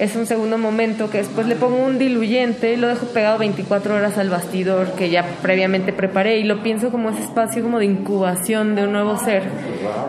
Es 0.00 0.16
un 0.16 0.24
segundo 0.26 0.56
momento 0.56 1.10
que 1.10 1.18
después 1.18 1.46
le 1.46 1.56
pongo 1.56 1.76
un 1.76 1.98
diluyente, 1.98 2.74
lo 2.78 2.88
dejo 2.88 3.04
pegado 3.08 3.36
24 3.36 3.94
horas 3.94 4.16
al 4.16 4.30
bastidor 4.30 4.92
que 4.92 5.10
ya 5.10 5.22
previamente 5.42 5.92
preparé 5.92 6.38
y 6.38 6.44
lo 6.44 6.62
pienso 6.62 6.90
como 6.90 7.10
ese 7.10 7.20
espacio 7.20 7.62
como 7.62 7.78
de 7.78 7.84
incubación 7.84 8.74
de 8.76 8.84
un 8.84 8.92
nuevo 8.92 9.18
ser. 9.18 9.42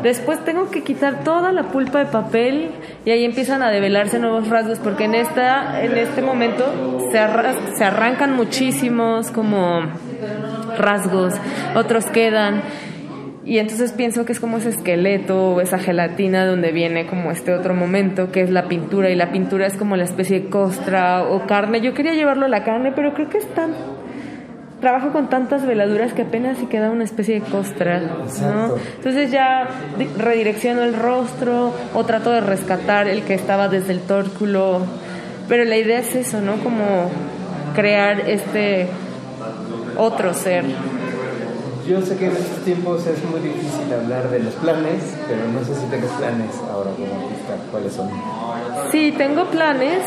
Después 0.01 0.43
tengo 0.45 0.69
que 0.71 0.81
quitar 0.83 1.25
toda 1.25 1.51
la 1.51 1.63
pulpa 1.63 2.00
de 2.00 2.05
papel 2.05 2.69
y 3.03 3.12
ahí 3.12 3.25
empiezan 3.25 3.62
a 3.63 3.69
develarse 3.69 4.17
nuevos 4.17 4.48
rasgos 4.48 4.79
porque 4.79 5.03
en 5.03 5.13
esta 5.13 5.83
en 5.83 5.98
este 5.98 6.21
momento 6.21 6.63
se, 7.12 7.19
arra- 7.19 7.75
se 7.77 7.83
arrancan 7.83 8.33
muchísimos 8.33 9.29
como 9.29 9.81
rasgos, 10.77 11.33
otros 11.75 12.05
quedan. 12.05 12.62
Y 13.43 13.57
entonces 13.57 13.91
pienso 13.91 14.24
que 14.24 14.33
es 14.33 14.39
como 14.39 14.57
ese 14.57 14.69
esqueleto 14.69 15.53
o 15.55 15.62
esa 15.62 15.79
gelatina 15.79 16.45
donde 16.45 16.71
viene 16.71 17.07
como 17.07 17.31
este 17.31 17.53
otro 17.53 17.74
momento 17.74 18.31
que 18.31 18.41
es 18.41 18.51
la 18.51 18.67
pintura 18.67 19.10
y 19.10 19.15
la 19.15 19.31
pintura 19.31 19.65
es 19.65 19.74
como 19.75 19.95
la 19.95 20.03
especie 20.03 20.41
de 20.41 20.50
costra 20.50 21.24
o 21.24 21.48
carne. 21.48 21.81
Yo 21.81 21.93
quería 21.95 22.13
llevarlo 22.13 22.45
a 22.45 22.50
la 22.50 22.63
carne, 22.63 22.91
pero 22.95 23.13
creo 23.15 23.29
que 23.29 23.39
es 23.39 23.48
tan 23.55 23.71
trabajo 24.79 25.12
con 25.12 25.27
tantas 25.29 25.65
veladuras 25.65 26.13
que 26.13 26.21
apenas 26.24 26.57
si 26.60 26.65
queda 26.67 26.89
una 26.91 27.03
especie 27.03 27.36
de 27.39 27.41
costra, 27.41 28.00
¿no? 28.00 28.75
Entonces 28.98 29.31
ya 29.31 29.67
di- 29.98 30.07
redirecciono 30.17 30.83
el 30.83 30.93
rostro 30.95 31.74
o 31.95 32.03
trato 32.05 32.31
de 32.31 32.41
rescatar 32.41 33.07
el 33.07 33.24
que 33.24 33.33
estaba 33.36 33.69
desde 33.69 33.93
el 33.93 34.01
tórculo, 34.01 34.81
pero 35.48 35.65
la 35.65 35.77
idea 35.77 36.00
es 36.00 36.13
eso, 36.15 36.41
¿no? 36.41 36.53
Como 36.63 37.10
crear 37.75 38.21
este 38.29 38.88
otro 39.98 40.33
ser. 40.33 40.63
Yo 41.88 42.02
sé 42.02 42.16
que 42.18 42.26
en 42.26 42.32
estos 42.32 42.64
tiempos 42.64 43.06
es 43.08 43.24
muy 43.26 43.40
difícil 43.40 43.92
hablar 43.94 44.30
de 44.30 44.40
los 44.40 44.54
planes, 44.56 45.18
pero 45.28 45.48
no 45.48 45.64
sé 45.64 45.74
si 45.74 45.86
tengas 45.88 46.12
planes 46.12 46.56
ahora 46.72 46.92
como 46.92 47.26
artista. 47.26 47.56
¿Cuáles 47.72 47.94
son? 47.94 48.10
Sí, 48.92 49.14
tengo 49.18 49.46
planes. 49.46 50.04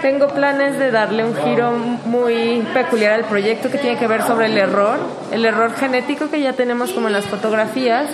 Tengo 0.00 0.28
planes 0.28 0.78
de 0.78 0.90
darle 0.90 1.24
un 1.24 1.34
giro 1.34 1.72
muy 2.06 2.64
peculiar 2.72 3.12
al 3.14 3.24
proyecto 3.24 3.70
que 3.70 3.78
tiene 3.78 3.98
que 3.98 4.06
ver 4.06 4.22
sobre 4.22 4.46
el 4.46 4.56
error, 4.56 4.98
el 5.32 5.44
error 5.44 5.72
genético 5.74 6.30
que 6.30 6.40
ya 6.40 6.52
tenemos 6.52 6.92
como 6.92 7.08
en 7.08 7.14
las 7.14 7.26
fotografías 7.26 8.08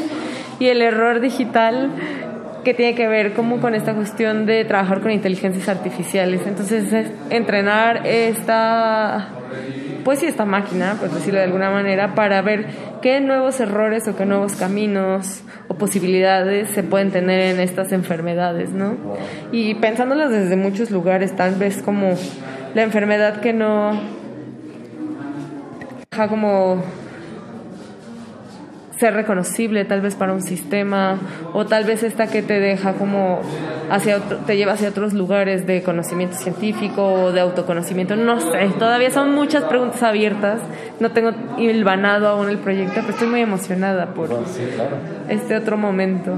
y 0.58 0.68
el 0.68 0.80
error 0.80 1.20
digital 1.20 1.90
que 2.64 2.72
tiene 2.72 2.94
que 2.94 3.06
ver 3.06 3.34
como 3.34 3.60
con 3.60 3.74
esta 3.74 3.94
cuestión 3.94 4.46
de 4.46 4.64
trabajar 4.64 5.02
con 5.02 5.10
inteligencias 5.10 5.68
artificiales. 5.68 6.40
Entonces, 6.46 6.90
es 6.92 7.08
entrenar 7.28 8.06
esta 8.06 9.28
pues 10.04 10.20
sí, 10.20 10.26
esta 10.26 10.44
máquina, 10.44 10.96
por 11.00 11.10
decirlo 11.10 11.38
de 11.38 11.46
alguna 11.46 11.70
manera, 11.70 12.14
para 12.14 12.42
ver 12.42 12.66
qué 13.02 13.20
nuevos 13.20 13.58
errores 13.60 14.06
o 14.06 14.16
qué 14.16 14.26
nuevos 14.26 14.54
caminos 14.54 15.42
o 15.68 15.74
posibilidades 15.74 16.68
se 16.70 16.82
pueden 16.82 17.10
tener 17.10 17.54
en 17.54 17.60
estas 17.60 17.92
enfermedades, 17.92 18.70
¿no? 18.70 18.96
Y 19.50 19.74
pensándolas 19.76 20.30
desde 20.30 20.56
muchos 20.56 20.90
lugares, 20.90 21.34
tal 21.34 21.54
vez 21.54 21.82
como 21.82 22.14
la 22.74 22.82
enfermedad 22.82 23.40
que 23.40 23.52
no 23.52 23.98
deja 26.10 26.28
como 26.28 26.82
ser 28.98 29.14
reconocible 29.14 29.84
tal 29.84 30.00
vez 30.00 30.14
para 30.14 30.32
un 30.32 30.42
sistema 30.42 31.18
o 31.52 31.66
tal 31.66 31.84
vez 31.84 32.02
esta 32.02 32.26
que 32.28 32.42
te 32.42 32.60
deja 32.60 32.92
como 32.94 33.40
hacia 33.90 34.16
otro, 34.18 34.38
te 34.38 34.56
lleva 34.56 34.72
hacia 34.72 34.88
otros 34.88 35.12
lugares 35.12 35.66
de 35.66 35.82
conocimiento 35.82 36.36
científico 36.36 37.04
o 37.04 37.32
de 37.32 37.40
autoconocimiento 37.40 38.16
no 38.16 38.40
sé 38.40 38.70
todavía 38.78 39.10
son 39.10 39.34
muchas 39.34 39.64
preguntas 39.64 40.02
abiertas 40.02 40.60
no 41.00 41.10
tengo 41.10 41.32
hilvanado 41.58 42.28
aún 42.28 42.48
el 42.48 42.58
proyecto 42.58 42.94
pero 43.00 43.10
estoy 43.10 43.28
muy 43.28 43.40
emocionada 43.40 44.14
por 44.14 44.28
Sí, 44.46 44.66
claro. 44.74 44.96
este 45.28 45.56
otro 45.56 45.76
momento 45.76 46.34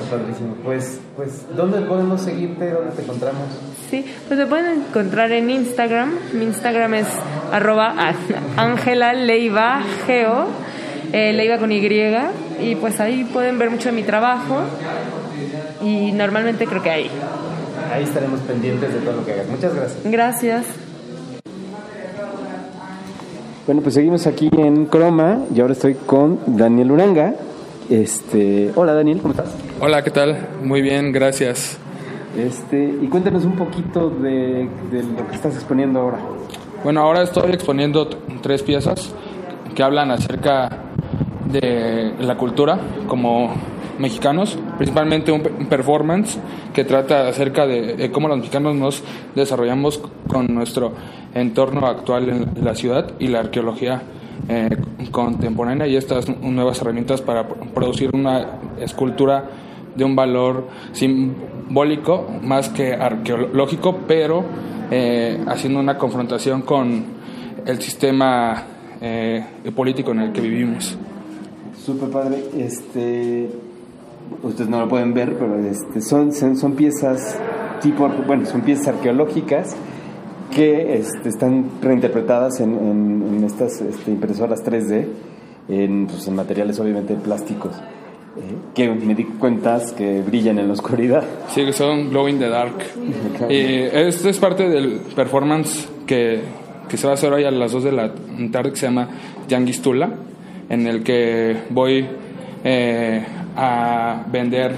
Está 0.00 0.16
padrísimo. 0.16 0.54
Pues, 0.64 1.00
pues, 1.16 1.46
¿dónde 1.56 1.80
podemos 1.82 2.20
seguirte? 2.20 2.68
¿Dónde 2.70 2.90
te 2.96 3.02
encontramos? 3.02 3.42
Sí, 3.88 4.04
pues 4.26 4.38
me 4.38 4.46
pueden 4.46 4.82
encontrar 4.82 5.30
en 5.32 5.48
Instagram. 5.50 6.12
Mi 6.32 6.44
Instagram 6.44 6.94
es 6.94 7.06
arroba 7.52 7.94
Ángela 8.56 9.12
Leiva 9.12 9.80
Geo, 10.06 10.46
eh, 11.14 11.32
Leiva 11.32 11.58
con 11.58 11.70
Y. 11.70 11.78
Y 12.60 12.74
pues 12.74 12.98
ahí 12.98 13.24
pueden 13.32 13.56
ver 13.56 13.70
mucho 13.70 13.88
de 13.88 13.94
mi 13.94 14.02
trabajo. 14.02 14.62
Y 15.80 16.10
normalmente 16.10 16.66
creo 16.66 16.82
que 16.82 16.90
ahí. 16.90 17.10
Ahí 17.92 18.02
estaremos 18.02 18.40
pendientes 18.40 18.92
de 18.92 18.98
todo 18.98 19.16
lo 19.16 19.24
que 19.24 19.32
hagas. 19.32 19.46
Muchas 19.46 19.74
gracias. 19.74 20.02
Gracias. 20.04 20.66
Bueno, 23.66 23.80
pues 23.80 23.94
seguimos 23.94 24.26
aquí 24.26 24.50
en 24.58 24.86
Croma 24.86 25.38
y 25.54 25.60
ahora 25.60 25.72
estoy 25.72 25.94
con 25.94 26.40
Daniel 26.46 26.90
Uranga. 26.90 27.34
Este, 27.88 28.72
hola 28.74 28.94
Daniel, 28.94 29.20
¿cómo 29.22 29.32
estás? 29.32 29.54
Hola, 29.80 30.02
¿qué 30.02 30.10
tal? 30.10 30.36
Muy 30.62 30.82
bien, 30.82 31.12
gracias. 31.12 31.78
Este, 32.36 32.92
y 33.00 33.06
cuéntanos 33.06 33.44
un 33.44 33.56
poquito 33.56 34.10
de, 34.10 34.68
de 34.90 35.02
lo 35.02 35.28
que 35.28 35.36
estás 35.36 35.54
exponiendo 35.54 36.00
ahora. 36.00 36.18
Bueno, 36.82 37.00
ahora 37.00 37.22
estoy 37.22 37.52
exponiendo 37.52 38.08
tres 38.42 38.62
piezas 38.62 39.14
que 39.74 39.82
hablan 39.82 40.10
acerca 40.10 40.83
de 41.50 42.14
la 42.20 42.36
cultura 42.36 42.78
como 43.06 43.52
mexicanos, 43.98 44.58
principalmente 44.76 45.30
un, 45.30 45.42
pe- 45.42 45.52
un 45.56 45.66
performance 45.66 46.38
que 46.72 46.84
trata 46.84 47.28
acerca 47.28 47.66
de, 47.66 48.10
cómo 48.10 48.28
los 48.28 48.38
mexicanos 48.38 48.74
nos 48.74 49.02
desarrollamos 49.36 50.00
con 50.26 50.52
nuestro 50.52 50.92
entorno 51.34 51.86
actual 51.86 52.28
en 52.28 52.64
la 52.64 52.74
ciudad 52.74 53.12
y 53.20 53.28
la 53.28 53.40
arqueología 53.40 54.02
eh, 54.48 54.68
contemporánea 55.12 55.86
y 55.86 55.96
estas 55.96 56.28
nuevas 56.40 56.80
herramientas 56.80 57.22
para 57.22 57.46
producir 57.46 58.10
una 58.14 58.58
escultura 58.80 59.44
de 59.94 60.04
un 60.04 60.16
valor 60.16 60.66
simbólico 60.92 62.28
más 62.42 62.68
que 62.70 62.94
arqueológico, 62.94 63.98
pero 64.08 64.44
eh, 64.90 65.38
haciendo 65.46 65.78
una 65.78 65.96
confrontación 65.96 66.62
con 66.62 67.04
el 67.64 67.80
sistema 67.80 68.60
eh, 69.00 69.44
político 69.74 70.10
en 70.10 70.20
el 70.20 70.32
que 70.32 70.40
vivimos. 70.40 70.98
Súper 71.84 72.08
padre. 72.10 72.42
Este, 72.58 73.48
ustedes 74.42 74.70
no 74.70 74.80
lo 74.80 74.88
pueden 74.88 75.12
ver, 75.14 75.34
pero 75.38 75.56
este, 75.58 76.00
son, 76.00 76.32
son, 76.32 76.56
son 76.56 76.72
piezas 76.74 77.38
tipo, 77.82 78.08
bueno, 78.26 78.46
son 78.46 78.62
piezas 78.62 78.88
arqueológicas 78.88 79.74
que 80.54 80.96
este, 80.96 81.28
están 81.28 81.66
reinterpretadas 81.82 82.60
en, 82.60 82.74
en- 82.74 83.34
en 83.36 83.44
estas 83.44 83.80
este, 83.80 84.10
impresoras 84.12 84.64
3D, 84.64 85.06
en, 85.68 86.06
pues, 86.06 86.26
en 86.28 86.34
materiales 86.36 86.78
obviamente 86.80 87.14
plásticos, 87.14 87.72
eh, 87.76 88.40
que 88.74 88.88
me 88.88 89.14
di 89.14 89.24
cuenta 89.24 89.80
que 89.96 90.22
brillan 90.22 90.58
en 90.58 90.68
la 90.68 90.74
oscuridad. 90.74 91.24
Sí, 91.48 91.64
que 91.64 91.72
son 91.72 92.10
Glow 92.10 92.28
in 92.28 92.38
the 92.38 92.48
Dark. 92.48 92.74
Y 93.50 93.56
este 93.56 94.30
es 94.30 94.38
parte 94.38 94.68
del 94.68 95.00
performance 95.14 95.88
que, 96.06 96.40
que 96.88 96.96
se 96.96 97.06
va 97.06 97.12
a 97.12 97.14
hacer 97.14 97.32
hoy 97.32 97.44
a 97.44 97.50
las 97.50 97.72
2 97.72 97.84
de 97.84 97.92
la 97.92 98.12
tarde 98.52 98.70
que 98.70 98.76
se 98.76 98.86
llama 98.86 99.08
Yanguis 99.48 99.82
Tula, 99.82 100.10
en 100.68 100.86
el 100.86 101.02
que 101.02 101.56
voy 101.70 102.06
eh, 102.64 103.24
a 103.56 104.22
vender 104.30 104.74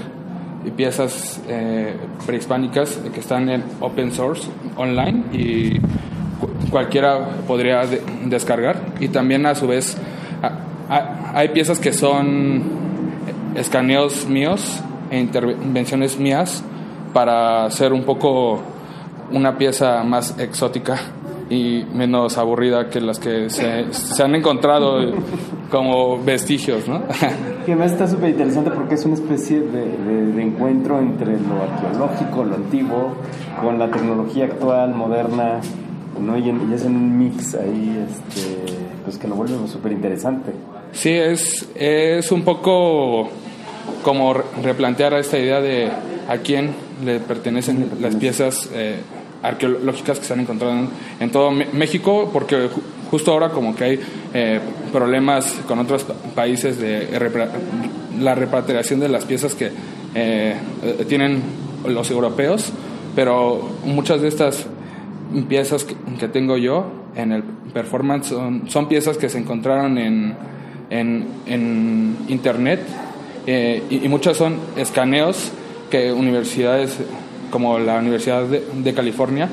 piezas 0.75 1.41
eh, 1.47 1.95
prehispánicas 2.25 2.99
que 3.13 3.19
están 3.21 3.47
en 3.49 3.63
open 3.79 4.11
source 4.11 4.49
online 4.75 5.23
y 5.31 5.79
cu- 5.79 6.49
cualquiera 6.69 7.25
podría 7.47 7.85
de- 7.85 8.01
descargar. 8.25 8.75
Y 8.99 9.07
también 9.07 9.45
a 9.45 9.55
su 9.55 9.65
vez 9.67 9.97
hay 11.33 11.49
piezas 11.49 11.79
que 11.79 11.93
son 11.93 12.63
escaneos 13.55 14.27
míos 14.27 14.81
e 15.09 15.19
intervenciones 15.19 16.19
mías 16.19 16.63
para 17.13 17.65
hacer 17.65 17.93
un 17.93 18.03
poco 18.03 18.59
una 19.31 19.57
pieza 19.57 20.03
más 20.03 20.37
exótica 20.39 20.97
y 21.49 21.85
menos 21.93 22.37
aburrida 22.37 22.89
que 22.89 22.99
las 23.01 23.19
que 23.19 23.49
se 23.49 24.23
han 24.23 24.35
encontrado 24.35 25.13
como 25.69 26.21
vestigios, 26.23 26.87
¿no? 26.87 27.01
Que 27.65 27.73
además 27.73 27.91
está 27.91 28.07
súper 28.07 28.29
interesante 28.29 28.71
porque 28.71 28.95
es 28.95 29.03
una 29.05 29.15
especie 29.15 29.59
de, 29.59 29.81
de- 29.97 30.31
de 30.33 30.41
encuentro 30.41 30.99
entre 30.99 31.33
lo 31.33 31.63
arqueológico, 31.63 32.45
lo 32.45 32.55
antiguo, 32.55 33.15
con 33.61 33.77
la 33.77 33.91
tecnología 33.91 34.45
actual, 34.45 34.95
moderna, 34.95 35.59
¿no? 36.21 36.37
y, 36.37 36.49
en- 36.49 36.71
y 36.71 36.73
es 36.73 36.85
en 36.85 36.95
un 36.95 37.17
mix 37.17 37.55
ahí 37.55 38.05
este, 38.07 38.73
pues 39.03 39.17
que 39.17 39.27
lo 39.27 39.35
vuelve 39.35 39.67
súper 39.67 39.91
interesante. 39.91 40.51
Sí, 40.93 41.09
es, 41.09 41.67
es 41.75 42.31
un 42.31 42.43
poco 42.43 43.27
como 44.03 44.33
re- 44.33 44.43
replantear 44.63 45.13
esta 45.15 45.37
idea 45.37 45.59
de 45.59 45.89
a 46.29 46.37
quién 46.37 46.69
le 47.03 47.19
pertenecen 47.19 47.89
las 47.99 48.15
piezas 48.15 48.69
eh, 48.73 48.95
arqueológicas 49.43 50.19
que 50.19 50.25
se 50.25 50.33
han 50.33 50.39
encontrado 50.39 50.73
en, 50.73 50.89
en 51.19 51.29
todo 51.31 51.51
México, 51.51 52.29
porque 52.31 52.69
justo 53.09 53.31
ahora 53.31 53.49
como 53.49 53.75
que 53.75 53.83
hay 53.83 53.99
eh, 54.33 54.59
problemas 54.91 55.53
con 55.67 55.79
otros 55.79 56.03
pa- 56.03 56.13
países 56.35 56.79
de 56.79 57.07
la 58.19 58.35
repatriación 58.35 58.99
de 58.99 59.09
las 59.09 59.25
piezas 59.25 59.55
que 59.55 59.71
eh, 60.15 60.55
tienen 61.07 61.41
los 61.87 62.09
europeos, 62.11 62.71
pero 63.15 63.69
muchas 63.85 64.21
de 64.21 64.27
estas 64.27 64.67
piezas 65.47 65.83
que, 65.83 66.27
tengo 66.27 66.57
yo 66.57 66.85
en 67.15 67.31
el 67.31 67.43
performance 67.73 68.33
son, 68.67 68.87
piezas 68.87 69.17
que 69.17 69.29
se 69.29 69.37
encontraron 69.37 69.97
en, 69.97 70.35
en, 70.89 72.17
internet 72.27 72.81
eh, 73.45 73.83
y, 73.89 74.05
y 74.05 74.09
muchas 74.09 74.37
son 74.37 74.57
escaneos 74.75 75.51
que 75.89 76.11
universidades 76.11 76.97
como 77.51 77.79
la 77.79 77.99
Universidad 77.99 78.43
de, 78.43 78.63
de 78.83 78.93
California 78.93 79.49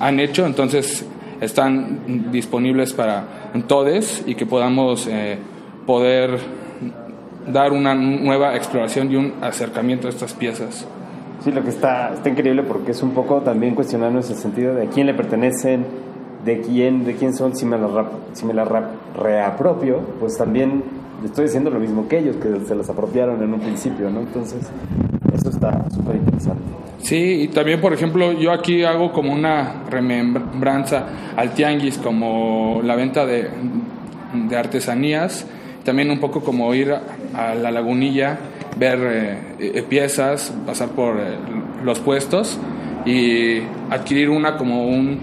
han 0.00 0.20
hecho, 0.20 0.46
entonces 0.46 1.04
están 1.40 2.30
disponibles 2.30 2.92
para 2.92 3.24
todos 3.66 4.22
y 4.26 4.34
que 4.34 4.46
podamos 4.46 5.06
eh, 5.06 5.38
poder 5.86 6.38
dar 7.50 7.72
una 7.72 7.94
nueva 7.94 8.54
exploración 8.56 9.10
y 9.10 9.16
un 9.16 9.32
acercamiento 9.40 10.06
a 10.06 10.10
estas 10.10 10.34
piezas. 10.34 10.86
Sí, 11.42 11.50
lo 11.52 11.62
que 11.62 11.70
está, 11.70 12.12
está 12.12 12.28
increíble 12.28 12.62
porque 12.62 12.90
es 12.90 13.02
un 13.02 13.10
poco 13.12 13.40
también 13.40 13.74
cuestionando 13.74 14.18
ese 14.20 14.34
sentido 14.34 14.74
de 14.74 14.86
a 14.86 14.90
quién 14.90 15.06
le 15.06 15.14
pertenecen, 15.14 15.86
de 16.44 16.60
quién, 16.60 17.04
de 17.04 17.14
quién 17.16 17.34
son, 17.34 17.56
si 17.56 17.64
me 17.64 17.78
las, 17.78 17.90
rap- 17.90 18.12
si 18.34 18.44
me 18.44 18.52
rap- 18.52 18.92
reapropio, 19.16 20.00
pues 20.20 20.36
también 20.36 20.82
estoy 21.24 21.46
haciendo 21.46 21.70
lo 21.70 21.80
mismo 21.80 22.08
que 22.08 22.18
ellos, 22.18 22.36
que 22.36 22.60
se 22.66 22.74
las 22.74 22.88
apropiaron 22.90 23.42
en 23.42 23.52
un 23.54 23.60
principio, 23.60 24.10
¿no? 24.10 24.20
Entonces, 24.20 24.60
está 25.60 25.84
súper 25.90 26.16
interesante. 26.16 26.62
Sí, 27.02 27.42
y 27.42 27.48
también, 27.48 27.80
por 27.80 27.92
ejemplo, 27.92 28.32
yo 28.32 28.52
aquí 28.52 28.84
hago 28.84 29.12
como 29.12 29.32
una 29.32 29.84
remembranza 29.90 31.04
al 31.36 31.52
tianguis, 31.54 31.96
como 31.98 32.80
la 32.84 32.94
venta 32.94 33.24
de, 33.24 33.48
de 34.48 34.56
artesanías, 34.56 35.46
también 35.84 36.10
un 36.10 36.20
poco 36.20 36.40
como 36.42 36.74
ir 36.74 36.92
a, 36.92 37.54
la 37.54 37.70
lagunilla, 37.70 38.38
ver 38.76 38.98
eh, 39.02 39.38
eh, 39.78 39.82
piezas, 39.88 40.52
pasar 40.66 40.90
por 40.90 41.16
eh, 41.16 41.22
los 41.84 42.00
puestos 42.00 42.58
y 43.06 43.60
adquirir 43.90 44.28
una 44.28 44.56
como 44.58 44.86
un 44.86 45.18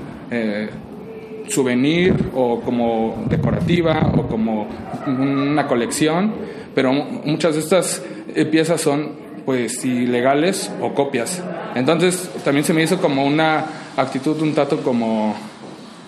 souvenir 1.47 2.13
o 2.35 2.59
como 2.61 3.23
decorativa 3.29 4.11
o 4.17 4.23
como 4.23 4.67
una 5.07 5.67
colección, 5.67 6.33
pero 6.75 6.91
mu- 6.91 7.21
muchas 7.23 7.53
de 7.53 7.61
estas 7.61 8.03
piezas 8.51 8.81
son 8.81 9.26
pues 9.47 9.85
ilegales 9.85 10.69
o 10.81 10.93
copias. 10.93 11.41
Entonces 11.73 12.29
también 12.43 12.65
se 12.65 12.73
me 12.73 12.83
hizo 12.83 12.97
como 12.97 13.25
una 13.25 13.63
actitud 13.95 14.41
un 14.41 14.53
tanto 14.53 14.83
como 14.83 15.33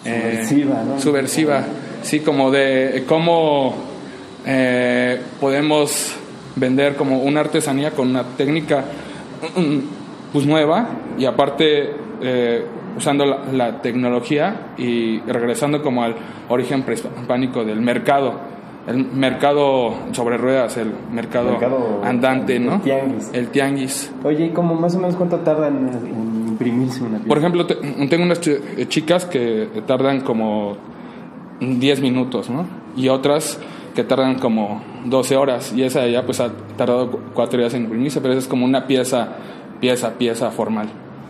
eh, 0.04 0.42
Subversiva, 0.44 0.84
¿no? 0.84 1.00
subversiva, 1.00 1.64
sí, 2.02 2.20
como 2.20 2.52
de 2.52 3.06
cómo 3.08 3.76
eh, 4.46 5.22
podemos 5.40 6.18
vender 6.58 6.98
como 6.98 7.20
una 7.20 7.40
artesanía 7.40 7.92
con 7.92 8.10
una 8.10 8.26
técnica 8.26 8.84
mm, 9.56 9.78
pues 10.34 10.46
nueva 10.46 10.90
y 11.18 11.24
aparte 11.24 11.92
eh, 12.22 12.66
usando 12.98 13.26
la, 13.26 13.46
la 13.54 13.82
tecnología 13.82 14.74
y 14.78 15.22
regresando 15.22 15.82
como 15.82 16.04
al 16.04 16.14
origen 16.50 16.84
prehispánico 16.84 17.64
del 17.64 17.80
mercado 17.80 18.59
el 18.90 19.06
mercado 19.06 19.94
sobre 20.12 20.38
ruedas 20.38 20.76
el 20.78 20.92
mercado, 21.14 21.52
Mercado 21.52 22.02
andante 22.04 22.56
el 22.58 22.66
no 22.66 22.82
tianguis. 22.82 23.30
el 23.34 23.48
tianguis 23.50 24.12
Oye, 24.24 24.48
¿y 24.48 24.50
como 24.50 24.76
más 24.76 24.96
o 24.96 25.00
menos 25.00 25.16
cuánto 25.16 25.38
tarda 25.38 25.68
en, 25.70 25.88
en 25.90 26.48
imprimirse 26.50 27.02
una 27.02 27.18
pieza? 27.18 27.28
por 27.28 27.38
ejemplo 27.38 27.66
te- 27.68 27.76
tengo 28.08 28.24
unas 28.24 28.42
chi- 28.42 28.58
chicas 28.88 29.26
que 29.26 29.70
tardan 29.88 30.22
como 30.22 30.76
10 31.60 32.02
minutos 32.02 32.50
no 32.50 32.66
y 32.96 33.10
otras 33.10 33.60
que 33.96 34.04
tardan 34.04 34.36
como 34.40 34.82
12 35.06 35.36
horas 35.38 35.74
y 35.74 35.84
esa 35.84 36.08
ya 36.08 36.26
pues 36.26 36.40
ha 36.40 36.50
tardado 36.78 37.12
cu- 37.12 37.20
cuatro 37.34 37.60
días 37.60 37.74
en 37.74 37.84
imprimirse 37.84 38.22
pero 38.22 38.34
esa 38.34 38.42
es 38.42 38.48
como 38.48 38.66
una 38.66 38.88
pieza 38.88 39.30
pieza 39.80 40.18
pieza 40.18 40.50
formal 40.52 40.88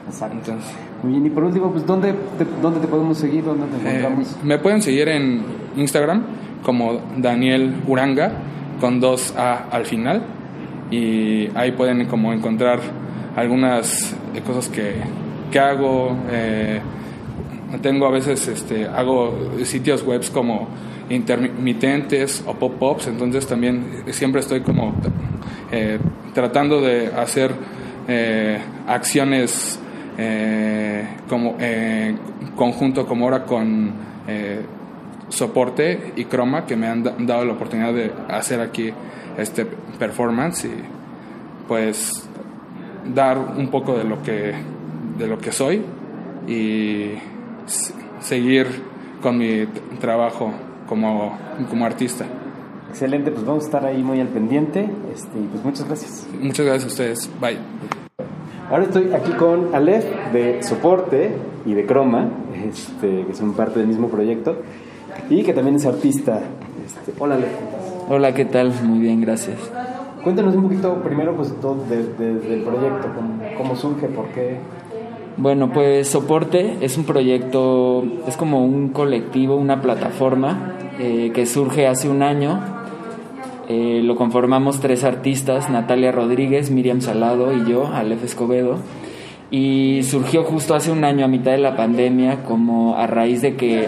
Exacto. 0.08 0.38
entonces 0.38 0.72
Muy 1.04 1.12
bien, 1.14 1.26
y 1.28 1.30
por 1.30 1.44
último, 1.46 1.72
pues, 1.72 1.86
¿dónde 1.86 2.14
te, 2.38 2.46
dónde 2.62 2.80
te 2.82 2.88
podemos 2.88 3.18
seguir? 3.18 3.44
¿Dónde 3.46 3.66
te 3.68 3.76
Eh, 3.88 3.98
encontramos? 4.00 4.36
me 4.44 4.58
pueden 4.58 4.82
seguir 4.82 5.08
en 5.08 5.44
Instagram 5.78 6.24
como 6.64 7.02
Daniel 7.18 7.76
Uranga 7.88 8.32
con 8.80 9.00
dos 9.00 9.34
A 9.38 9.66
al 9.72 9.86
final 9.86 10.24
y 10.92 11.50
ahí 11.56 11.72
pueden 11.74 12.06
como 12.06 12.34
encontrar 12.34 12.80
algunas 13.36 14.16
eh, 14.34 14.42
cosas 14.42 14.70
que, 14.70 14.96
que 15.52 15.60
hago. 15.60 16.16
eh, 16.32 16.82
tengo 17.82 18.08
a 18.08 18.12
veces 18.12 18.48
este 18.48 18.88
hago 18.88 19.52
sitios 19.64 20.04
webs 20.04 20.32
como 20.32 20.68
intermitentes 21.08 22.44
o 22.48 22.56
pop-ups, 22.56 23.08
entonces 23.08 23.46
también 23.46 24.04
siempre 24.10 24.42
estoy 24.42 24.62
como 24.62 24.96
eh, 25.72 26.00
tratando 26.34 26.82
de 26.82 27.08
hacer 27.08 27.52
acciones 28.88 29.80
como 31.30 31.58
conjunto 32.56 33.06
como 33.06 33.26
ahora 33.26 33.46
con 33.46 33.94
soporte 35.30 36.14
y 36.16 36.26
croma 36.26 36.66
que 36.66 36.76
me 36.76 36.88
han 36.88 37.04
da- 37.04 37.16
dado 37.20 37.46
la 37.46 37.54
oportunidad 37.54 37.94
de 37.94 38.12
hacer 38.30 38.60
aquí 38.62 38.92
este 39.38 39.66
performance 39.98 40.66
y 40.66 40.72
pues 41.68 42.28
dar 43.14 43.38
un 43.38 43.70
poco 43.70 43.98
de 43.98 44.04
lo 44.04 44.22
que 44.22 44.54
de 45.18 45.28
lo 45.28 45.38
que 45.38 45.52
soy 45.52 45.82
y 46.48 47.12
seguir 48.20 48.68
con 49.22 49.38
mi 49.38 49.66
trabajo 50.00 50.52
como, 50.88 51.38
como 51.70 51.86
artista. 51.86 52.26
Excelente, 52.90 53.32
pues 53.32 53.46
vamos 53.46 53.64
a 53.64 53.66
estar 53.68 53.86
ahí 53.86 54.02
muy 54.02 54.20
al 54.20 54.30
pendiente. 54.30 54.90
Este, 55.14 55.38
pues 55.52 55.64
muchas 55.64 55.86
gracias. 55.86 56.28
Muchas 56.42 56.66
gracias 56.66 56.86
a 56.86 56.88
ustedes. 56.88 57.30
Bye. 57.40 57.58
Ahora 58.72 58.84
estoy 58.84 59.12
aquí 59.14 59.32
con 59.34 59.76
Aleph 59.76 60.06
de 60.32 60.64
Soporte 60.64 61.32
y 61.66 61.74
de 61.74 61.86
Croma, 61.86 62.30
este, 62.68 63.26
que 63.28 63.34
son 63.36 63.54
parte 63.54 63.80
del 63.80 63.88
mismo 63.88 64.08
proyecto, 64.10 64.58
y 65.30 65.44
que 65.44 65.54
también 65.54 65.76
es 65.76 65.86
artista. 65.86 66.42
Este, 66.86 67.14
hola 67.20 67.36
Aleph. 67.36 67.50
Hola, 68.10 68.34
¿qué 68.34 68.46
tal? 68.46 68.74
Muy 68.84 69.00
bien, 69.00 69.22
gracias. 69.22 69.58
Cuéntanos 70.24 70.56
un 70.56 70.64
poquito 70.64 70.96
primero 71.04 71.36
pues, 71.36 71.54
todo 71.62 71.84
de- 71.90 72.04
de- 72.14 72.40
del 72.40 72.62
proyecto, 72.62 73.08
cómo, 73.16 73.34
cómo 73.58 73.76
surge, 73.76 74.08
por 74.08 74.28
qué. 74.30 74.58
Bueno, 75.38 75.72
pues 75.72 76.10
Soporte 76.10 76.78
es 76.82 76.98
un 76.98 77.06
proyecto, 77.06 78.04
es 78.28 78.36
como 78.36 78.66
un 78.66 78.90
colectivo, 78.90 79.56
una 79.56 79.82
plataforma 79.82 80.74
eh, 81.00 81.32
que 81.34 81.46
surge 81.46 81.88
hace 81.88 82.10
un 82.10 82.22
año. 82.24 82.60
Eh, 83.70 84.02
lo 84.04 84.16
conformamos 84.16 84.82
tres 84.82 85.04
artistas, 85.04 85.70
Natalia 85.70 86.12
Rodríguez, 86.12 86.72
Miriam 86.72 87.00
Salado 87.02 87.54
y 87.54 87.70
yo, 87.70 87.88
Aleph 87.88 88.24
Escobedo. 88.26 88.78
Y 89.52 90.02
surgió 90.04 90.44
justo 90.44 90.76
hace 90.76 90.92
un 90.92 91.04
año 91.06 91.24
a 91.26 91.28
mitad 91.28 91.52
de 91.52 91.60
la 91.60 91.76
pandemia 91.78 92.44
como 92.44 92.98
a 92.98 93.08
raíz 93.08 93.42
de 93.42 93.56
que 93.56 93.88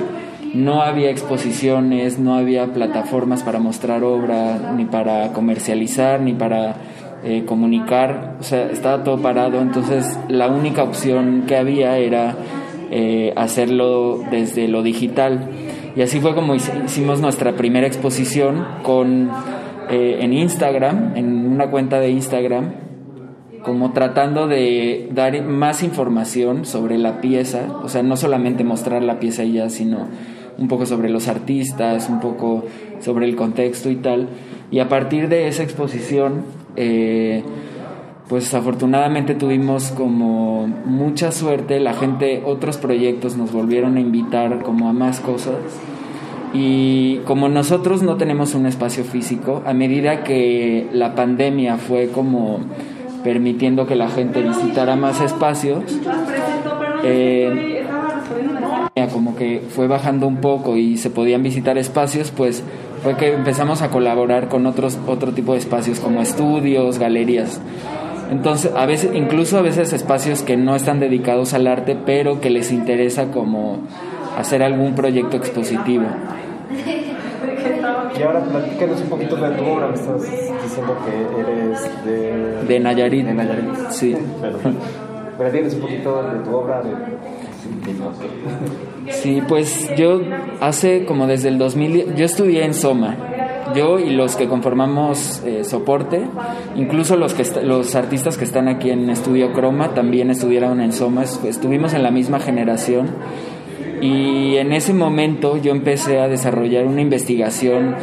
no 0.53 0.81
había 0.81 1.09
exposiciones, 1.09 2.19
no 2.19 2.35
había 2.35 2.73
plataformas 2.73 3.43
para 3.43 3.59
mostrar 3.59 4.03
obra, 4.03 4.73
ni 4.75 4.85
para 4.85 5.31
comercializar, 5.33 6.21
ni 6.21 6.33
para 6.33 6.75
eh, 7.23 7.43
comunicar, 7.45 8.37
o 8.39 8.43
sea, 8.43 8.69
estaba 8.71 9.03
todo 9.03 9.19
parado, 9.19 9.61
entonces 9.61 10.19
la 10.27 10.47
única 10.47 10.83
opción 10.83 11.43
que 11.47 11.55
había 11.55 11.97
era 11.97 12.35
eh, 12.89 13.31
hacerlo 13.35 14.19
desde 14.29 14.67
lo 14.67 14.83
digital. 14.83 15.49
Y 15.95 16.01
así 16.01 16.19
fue 16.19 16.33
como 16.33 16.55
hici- 16.55 16.85
hicimos 16.85 17.21
nuestra 17.21 17.53
primera 17.53 17.87
exposición 17.87 18.65
con 18.83 19.29
eh, 19.89 20.17
en 20.21 20.33
Instagram, 20.33 21.15
en 21.15 21.45
una 21.47 21.69
cuenta 21.69 21.99
de 21.99 22.09
Instagram, 22.11 22.73
como 23.63 23.91
tratando 23.91 24.47
de 24.47 25.09
dar 25.13 25.39
más 25.43 25.83
información 25.83 26.65
sobre 26.65 26.97
la 26.97 27.21
pieza, 27.21 27.67
o 27.83 27.89
sea, 27.89 28.01
no 28.01 28.17
solamente 28.17 28.63
mostrar 28.63 29.03
la 29.03 29.19
pieza 29.19 29.43
ya, 29.43 29.69
sino 29.69 30.07
un 30.61 30.67
poco 30.67 30.85
sobre 30.85 31.09
los 31.09 31.27
artistas, 31.27 32.07
un 32.07 32.19
poco 32.19 32.63
sobre 32.99 33.25
el 33.25 33.35
contexto 33.35 33.89
y 33.89 33.95
tal. 33.95 34.29
Y 34.69 34.79
a 34.79 34.87
partir 34.87 35.27
de 35.27 35.47
esa 35.47 35.63
exposición, 35.63 36.43
eh, 36.75 37.43
pues 38.29 38.53
afortunadamente 38.53 39.35
tuvimos 39.35 39.91
como 39.91 40.67
mucha 40.85 41.31
suerte, 41.31 41.79
la 41.79 41.93
gente, 41.93 42.43
otros 42.45 42.77
proyectos 42.77 43.35
nos 43.35 43.51
volvieron 43.51 43.97
a 43.97 43.99
invitar 43.99 44.61
como 44.61 44.87
a 44.87 44.93
más 44.93 45.19
cosas. 45.19 45.55
Y 46.53 47.17
como 47.25 47.49
nosotros 47.49 48.03
no 48.03 48.17
tenemos 48.17 48.55
un 48.55 48.67
espacio 48.67 49.03
físico, 49.03 49.63
a 49.65 49.73
medida 49.73 50.23
que 50.23 50.87
la 50.93 51.15
pandemia 51.15 51.77
fue 51.77 52.09
como 52.09 52.59
permitiendo 53.23 53.87
que 53.87 53.95
la 53.95 54.09
gente 54.09 54.41
visitara 54.41 54.95
más 54.95 55.21
espacios, 55.21 55.83
eh, 57.03 57.70
como 59.11 59.35
que 59.35 59.61
fue 59.69 59.87
bajando 59.87 60.27
un 60.27 60.37
poco 60.37 60.77
y 60.77 60.97
se 60.97 61.09
podían 61.09 61.43
visitar 61.43 61.77
espacios, 61.77 62.31
pues 62.31 62.63
fue 63.03 63.15
que 63.17 63.33
empezamos 63.33 63.81
a 63.81 63.89
colaborar 63.89 64.47
con 64.47 64.65
otros 64.65 64.99
otro 65.07 65.31
tipo 65.31 65.53
de 65.53 65.59
espacios 65.59 65.99
como 65.99 66.21
estudios, 66.21 66.99
galerías. 66.99 67.61
Entonces, 68.31 68.71
a 68.75 68.85
veces 68.85 69.11
incluso 69.13 69.57
a 69.57 69.61
veces 69.61 69.91
espacios 69.93 70.41
que 70.41 70.55
no 70.55 70.75
están 70.75 70.99
dedicados 70.99 71.53
al 71.53 71.67
arte, 71.67 71.97
pero 72.05 72.39
que 72.39 72.49
les 72.49 72.71
interesa 72.71 73.31
como 73.31 73.79
hacer 74.37 74.63
algún 74.63 74.95
proyecto 74.95 75.37
expositivo. 75.37 76.05
Y 78.17 78.23
ahora 78.23 78.41
platícanos 78.41 79.01
un 79.01 79.09
poquito 79.09 79.35
de 79.35 79.49
tu 79.51 79.65
obra. 79.65 79.87
Me 79.87 79.95
estás 79.95 80.21
diciendo 80.21 80.95
que 81.05 81.41
eres 81.41 82.05
de... 82.05 82.63
De 82.67 82.79
Nayarit. 82.79 83.25
De 83.25 83.33
Nayarit. 83.33 83.89
Sí. 83.89 84.15
Perdón. 84.39 84.77
Platícanos 85.37 85.73
un 85.73 85.81
poquito 85.81 86.23
de 86.23 86.39
tu 86.39 86.55
obra. 86.55 86.81
De... 86.81 86.91
Sí, 89.09 89.41
pues 89.47 89.89
yo 89.97 90.21
hace 90.59 91.05
como 91.05 91.27
desde 91.27 91.49
el 91.49 91.57
2000, 91.57 92.15
yo 92.15 92.25
estudié 92.25 92.63
en 92.65 92.73
Soma, 92.73 93.17
yo 93.75 93.99
y 93.99 94.11
los 94.11 94.35
que 94.35 94.47
conformamos 94.47 95.41
eh, 95.45 95.63
soporte, 95.63 96.21
incluso 96.75 97.15
los 97.17 97.33
que 97.33 97.43
los 97.63 97.95
artistas 97.95 98.37
que 98.37 98.45
están 98.45 98.67
aquí 98.67 98.89
en 98.89 99.09
Estudio 99.09 99.53
Croma 99.53 99.93
también 99.93 100.29
estudiaron 100.29 100.81
en 100.81 100.93
Soma, 100.93 101.23
estuvimos 101.23 101.93
en 101.93 102.03
la 102.03 102.11
misma 102.11 102.39
generación. 102.39 103.09
Y 104.01 104.55
en 104.57 104.73
ese 104.73 104.93
momento 104.93 105.57
yo 105.57 105.71
empecé 105.71 106.19
a 106.19 106.27
desarrollar 106.27 106.85
una 106.85 107.01
investigación 107.01 107.95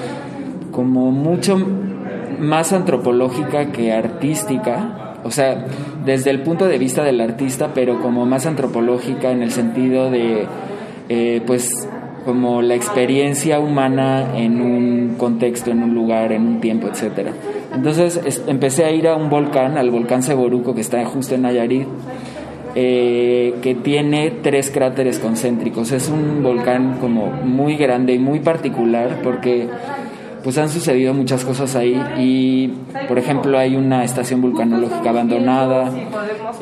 como 0.71 1.11
mucho 1.11 1.59
más 2.39 2.73
antropológica 2.73 3.73
que 3.73 3.93
artística, 3.93 5.17
o 5.25 5.31
sea, 5.31 5.67
desde 6.09 6.31
el 6.31 6.41
punto 6.41 6.67
de 6.67 6.79
vista 6.79 7.05
del 7.05 7.21
artista, 7.21 7.73
pero 7.75 8.01
como 8.01 8.25
más 8.25 8.47
antropológica 8.47 9.31
en 9.31 9.43
el 9.43 9.53
sentido 9.53 10.11
de, 10.11 10.47
eh, 11.11 11.43
pues, 11.47 11.71
como 12.25 12.63
la 12.63 12.75
experiencia 12.75 13.61
humana 13.61 14.35
en 14.35 14.63
un 14.63 15.17
contexto, 15.19 15.71
en 15.71 15.83
un 15.83 15.95
lugar, 15.95 16.33
en 16.33 16.47
un 16.47 16.61
tiempo, 16.61 16.89
etcétera. 16.89 17.33
Entonces 17.75 18.43
empecé 18.47 18.87
a 18.87 18.91
ir 18.91 19.07
a 19.07 19.17
un 19.17 19.29
volcán, 19.29 19.77
al 19.77 19.91
volcán 19.91 20.23
Seboruco 20.23 20.75
que 20.75 20.81
está 20.81 21.05
justo 21.05 21.35
en 21.35 21.43
Nayarit, 21.43 21.87
eh, 22.75 23.55
que 23.61 23.75
tiene 23.75 24.31
tres 24.43 24.71
cráteres 24.71 25.19
concéntricos. 25.19 25.93
Es 25.93 26.09
un 26.09 26.43
volcán 26.43 26.97
como 27.01 27.27
muy 27.27 27.77
grande 27.77 28.15
y 28.15 28.19
muy 28.19 28.41
particular 28.41 29.21
porque 29.23 29.69
pues 30.43 30.59
han 30.59 30.69
sucedido 30.69 31.15
muchas 31.15 31.45
cosas 31.45 31.75
ahí 31.77 32.01
y 32.19 32.69
por 33.07 33.19
ejemplo 33.19 33.59
hay 33.59 33.77
una 33.77 34.05
estación 34.05 34.41
vulcanológica 34.41 35.11
abandonada 35.11 35.91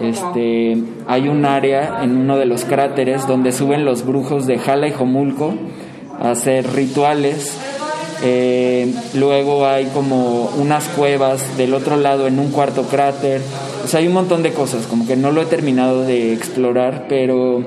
este 0.01 0.79
hay 1.07 1.29
un 1.29 1.45
área 1.45 2.03
en 2.03 2.17
uno 2.17 2.39
de 2.39 2.47
los 2.47 2.65
cráteres 2.65 3.27
donde 3.27 3.53
suben 3.53 3.85
los 3.85 4.07
brujos 4.07 4.47
de 4.47 4.59
Jala 4.59 4.89
y 4.89 4.93
Jomulco 4.93 5.55
a 6.21 6.31
hacer 6.31 6.67
rituales 6.75 7.59
eh, 8.23 8.95
luego 9.15 9.67
hay 9.67 9.87
como 9.87 10.47
unas 10.57 10.89
cuevas 10.89 11.59
del 11.59 11.75
otro 11.75 11.97
lado 11.97 12.27
en 12.27 12.39
un 12.39 12.51
cuarto 12.51 12.85
cráter 12.85 13.43
o 13.85 13.89
sea 13.89 14.01
hay 14.01 14.07
un 14.07 14.15
montón 14.15 14.43
de 14.43 14.53
cosas 14.53 14.87
como 14.87 15.07
que 15.07 15.17
no 15.17 15.33
lo 15.33 15.43
he 15.43 15.47
terminado 15.47 16.03
de 16.03 16.33
explorar 16.33 17.07
pero 17.09 17.63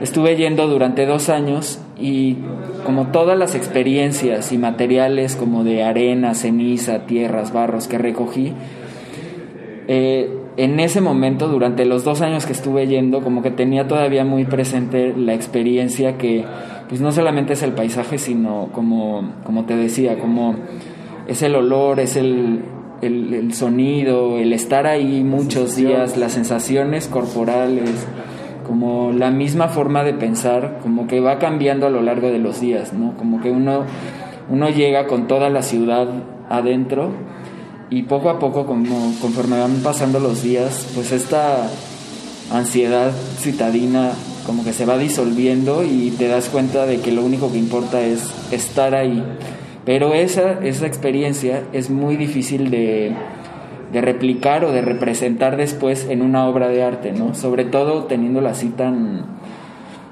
estuve 0.00 0.36
yendo 0.36 0.66
durante 0.68 1.04
dos 1.04 1.28
años 1.28 1.78
y 1.98 2.38
como 2.84 3.08
todas 3.08 3.38
las 3.38 3.54
experiencias 3.54 4.52
y 4.52 4.58
materiales 4.58 5.36
como 5.36 5.64
de 5.64 5.84
arena, 5.84 6.34
ceniza, 6.34 7.06
tierras, 7.06 7.52
barros 7.52 7.86
que 7.86 7.98
recogí, 7.98 8.52
eh, 9.86 10.30
en 10.56 10.78
ese 10.78 11.00
momento, 11.00 11.48
durante 11.48 11.84
los 11.84 12.04
dos 12.04 12.20
años 12.20 12.46
que 12.46 12.52
estuve 12.52 12.86
yendo, 12.86 13.22
como 13.22 13.42
que 13.42 13.50
tenía 13.50 13.88
todavía 13.88 14.24
muy 14.24 14.44
presente 14.44 15.12
la 15.16 15.34
experiencia 15.34 16.16
que, 16.16 16.44
pues 16.88 17.00
no 17.00 17.10
solamente 17.10 17.54
es 17.54 17.62
el 17.62 17.72
paisaje, 17.72 18.18
sino 18.18 18.68
como, 18.72 19.32
como 19.44 19.64
te 19.64 19.76
decía, 19.76 20.18
como 20.18 20.54
es 21.26 21.42
el 21.42 21.56
olor, 21.56 21.98
es 21.98 22.14
el, 22.16 22.60
el, 23.02 23.34
el 23.34 23.52
sonido, 23.52 24.38
el 24.38 24.52
estar 24.52 24.86
ahí 24.86 25.24
muchos 25.24 25.74
días, 25.74 26.16
las 26.16 26.32
sensaciones 26.32 27.08
corporales 27.08 28.06
como 28.66 29.12
la 29.12 29.30
misma 29.30 29.68
forma 29.68 30.02
de 30.02 30.14
pensar, 30.14 30.78
como 30.82 31.06
que 31.06 31.20
va 31.20 31.38
cambiando 31.38 31.86
a 31.86 31.90
lo 31.90 32.02
largo 32.02 32.28
de 32.28 32.38
los 32.38 32.60
días, 32.60 32.92
¿no? 32.92 33.16
Como 33.16 33.40
que 33.40 33.50
uno, 33.50 33.84
uno 34.50 34.68
llega 34.70 35.06
con 35.06 35.28
toda 35.28 35.50
la 35.50 35.62
ciudad 35.62 36.08
adentro 36.48 37.10
y 37.90 38.02
poco 38.02 38.30
a 38.30 38.38
poco, 38.38 38.66
como 38.66 39.14
conforme 39.20 39.58
van 39.58 39.76
pasando 39.82 40.18
los 40.18 40.42
días, 40.42 40.90
pues 40.94 41.12
esta 41.12 41.68
ansiedad 42.52 43.12
citadina 43.38 44.10
como 44.46 44.64
que 44.64 44.72
se 44.72 44.84
va 44.84 44.98
disolviendo 44.98 45.84
y 45.84 46.10
te 46.18 46.28
das 46.28 46.48
cuenta 46.48 46.86
de 46.86 47.00
que 47.00 47.12
lo 47.12 47.24
único 47.24 47.50
que 47.50 47.58
importa 47.58 48.00
es 48.02 48.30
estar 48.50 48.94
ahí. 48.94 49.22
Pero 49.84 50.14
esa, 50.14 50.64
esa 50.64 50.86
experiencia 50.86 51.64
es 51.72 51.90
muy 51.90 52.16
difícil 52.16 52.70
de, 52.70 53.12
de 53.94 54.00
replicar 54.02 54.64
o 54.66 54.72
de 54.72 54.82
representar 54.82 55.56
después 55.56 56.06
en 56.10 56.20
una 56.20 56.46
obra 56.46 56.68
de 56.68 56.82
arte, 56.82 57.12
¿no? 57.12 57.34
Sobre 57.34 57.64
todo 57.64 58.04
teniéndola 58.04 58.50
así 58.50 58.68
tan 58.68 59.22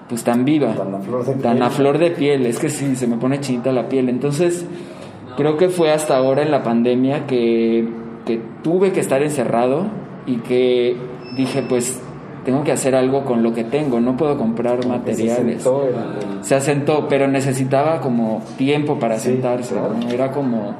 pues 0.08 0.24
tan 0.24 0.44
viva, 0.44 0.74
Tan 0.74 0.94
a 0.94 0.98
flor 1.00 1.24
de 1.24 1.32
tan 1.34 1.52
piel. 1.54 1.62
a 1.62 1.70
flor 1.70 1.98
de 1.98 2.10
piel, 2.10 2.46
es 2.46 2.58
que 2.58 2.68
sí, 2.68 2.96
se 2.96 3.06
me 3.06 3.16
pone 3.16 3.40
chinita 3.40 3.72
la 3.72 3.88
piel. 3.88 4.08
Entonces, 4.10 4.66
creo 5.36 5.56
que 5.56 5.68
fue 5.70 5.90
hasta 5.90 6.16
ahora 6.16 6.42
en 6.42 6.50
la 6.50 6.62
pandemia 6.62 7.26
que, 7.26 7.88
que 8.26 8.40
tuve 8.62 8.92
que 8.92 9.00
estar 9.00 9.22
encerrado 9.22 9.86
y 10.26 10.36
que 10.36 10.96
dije, 11.36 11.62
pues 11.62 11.98
tengo 12.44 12.62
que 12.62 12.72
hacer 12.72 12.94
algo 12.94 13.24
con 13.24 13.42
lo 13.42 13.54
que 13.54 13.64
tengo, 13.64 14.00
no 14.00 14.16
puedo 14.18 14.36
comprar 14.36 14.86
materiales. 14.86 15.62
Se 15.62 15.62
sentó 15.62 15.84
el- 15.84 15.94
el- 15.94 16.44
Se 16.44 16.54
asentó, 16.56 17.06
pero 17.08 17.26
necesitaba 17.28 18.00
como 18.00 18.42
tiempo 18.58 18.98
para 18.98 19.18
Sí, 19.18 19.28
sentarse, 19.30 19.74
claro. 19.74 19.94
¿no? 19.98 20.10
era 20.10 20.30
como 20.32 20.74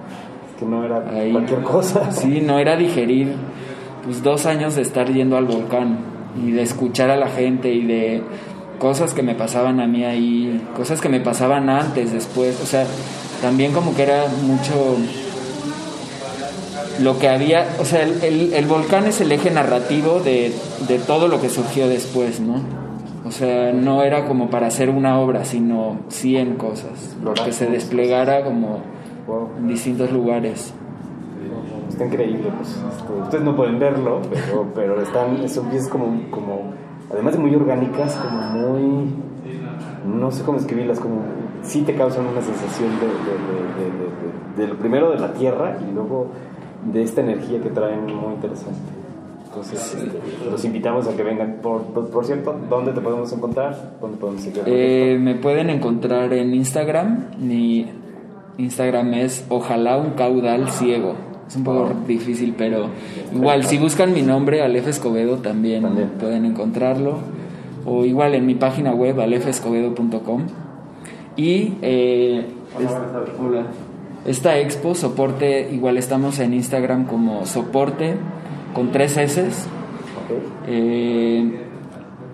que 0.65 0.71
no 0.71 0.85
era 0.85 1.03
Ahí. 1.11 1.33
cualquier 1.33 1.63
cosa. 1.63 2.11
Sí, 2.13 2.41
no 2.41 2.59
era 2.59 2.77
digerir 2.77 3.35
pues 4.05 4.23
dos 4.23 4.47
años 4.47 4.75
de 4.77 4.83
estar 4.83 5.09
yendo 5.13 5.37
al 5.37 5.45
volcán 5.45 5.99
y 6.45 6.51
de 6.51 6.63
escuchar 6.63 7.11
a 7.11 7.17
la 7.17 7.29
gente 7.29 7.73
y 7.73 7.85
de 7.87 8.23
cosas 8.79 9.15
que 9.15 9.23
me 9.23 9.35
pasaban 9.37 9.79
a 9.81 9.87
mí 9.87 10.05
ahí, 10.05 10.61
cosas 10.77 11.01
que 11.01 11.09
me 11.09 11.21
pasaban 11.21 11.71
antes, 11.71 12.13
después, 12.13 12.61
o 12.61 12.67
sea, 12.67 12.85
también 13.41 13.73
como 13.73 13.95
que 13.95 14.03
era 14.03 14.25
mucho 14.45 14.97
lo 17.01 17.19
que 17.19 17.29
había, 17.29 17.67
o 17.81 17.85
sea, 17.85 18.03
el, 18.03 18.23
el- 18.23 18.53
el 18.55 18.67
volcán 18.67 19.07
es 19.07 19.21
el 19.21 19.33
eje 19.33 19.51
narrativo 19.51 20.21
de, 20.21 20.53
de 20.89 20.99
todo 20.99 21.29
lo 21.29 21.41
que 21.41 21.49
surgió 21.49 21.89
después, 21.89 22.41
¿no? 22.41 22.57
O 23.25 23.31
sea, 23.31 23.73
no 23.73 24.03
era 24.03 24.25
como 24.27 24.51
para 24.51 24.67
hacer 24.67 24.91
una 24.91 25.19
obra, 25.21 25.45
sino 25.45 25.99
100 26.09 26.57
cosas, 26.57 27.17
que 27.45 27.53
se 27.53 27.67
desplegara 27.67 28.43
como 28.45 28.81
Wow, 29.27 29.49
en 29.59 29.69
distintos 29.69 30.11
lugares. 30.13 30.73
está 31.89 32.07
increíble. 32.07 32.51
Pues, 32.57 32.81
ustedes 33.25 33.45
no 33.45 33.55
pueden 33.57 33.79
verlo, 33.79 34.21
pero, 34.31 34.67
pero 34.75 35.01
están, 35.01 35.49
son 35.49 35.67
piezas 35.69 35.89
como, 35.89 36.07
como, 36.31 36.73
además 37.11 37.35
de 37.35 37.39
muy 37.39 37.55
orgánicas, 37.55 38.15
como 38.17 38.41
muy, 38.41 39.07
no 40.19 40.31
sé 40.33 40.43
cómo 40.45 40.59
escribirlas, 40.59 40.99
como 41.01 41.21
sí 41.63 41.83
te 41.83 41.95
causan 41.95 42.27
una 42.27 42.41
sensación 42.43 42.91
de, 42.99 43.07
de, 43.07 44.67
de, 44.67 44.67
de- 44.67 44.75
primero 44.75 45.11
de 45.11 45.19
la 45.19 45.33
tierra 45.33 45.79
y 45.89 45.93
luego 45.95 46.27
de 46.93 47.03
esta 47.03 47.21
energía 47.21 47.61
que 47.61 47.71
traen 47.71 48.07
muy 48.07 48.35
interesante. 48.35 48.81
Entonces, 49.47 49.95
este, 49.95 50.51
los 50.51 50.65
invitamos 50.65 51.07
a 51.07 51.15
que 51.15 51.23
vengan. 51.23 51.59
Por, 51.63 51.83
por, 51.83 52.09
por 52.09 52.25
cierto, 52.25 52.57
¿dónde 52.71 52.93
te 52.93 53.01
podemos 53.03 53.31
encontrar? 53.35 53.97
¿Dónde 54.01 54.17
podemos 54.17 54.43
Eh, 54.65 55.19
me 55.21 55.35
pueden 55.35 55.69
encontrar 55.69 56.33
en 56.33 56.55
Instagram. 56.55 57.27
Mi 57.39 57.87
Instagram 58.59 59.15
es 59.15 59.45
ojalá 59.49 59.97
un 59.97 60.11
caudal 60.11 60.71
ciego. 60.71 61.15
Es 61.49 61.57
un 61.57 61.65
poco 61.65 61.91
difícil, 62.07 62.55
pero 62.57 62.87
igual, 63.35 63.65
si 63.65 63.77
buscan 63.79 64.13
mi 64.15 64.23
nombre, 64.23 64.63
Alef 64.63 64.89
Escobedo, 64.89 65.37
también, 65.39 65.83
También. 65.83 66.09
pueden 66.19 66.45
encontrarlo. 66.47 67.19
O 67.85 68.05
igual 68.05 68.35
en 68.35 68.47
mi 68.47 68.55
página 68.55 68.93
web, 68.95 69.21
alefescobedo.com. 69.21 70.43
Y. 71.37 71.75
Eh, 71.83 72.47
es- 72.81 72.91
hola. 73.41 73.67
Esta 74.25 74.59
expo, 74.59 74.95
soporte, 74.95 75.69
igual 75.73 75.97
estamos 75.99 76.39
en 76.39 76.55
Instagram 76.55 77.07
como 77.07 77.45
soporte 77.45 78.15
con 78.73 78.93
tres 78.93 79.17
S. 79.17 79.45
Eh, 80.69 81.59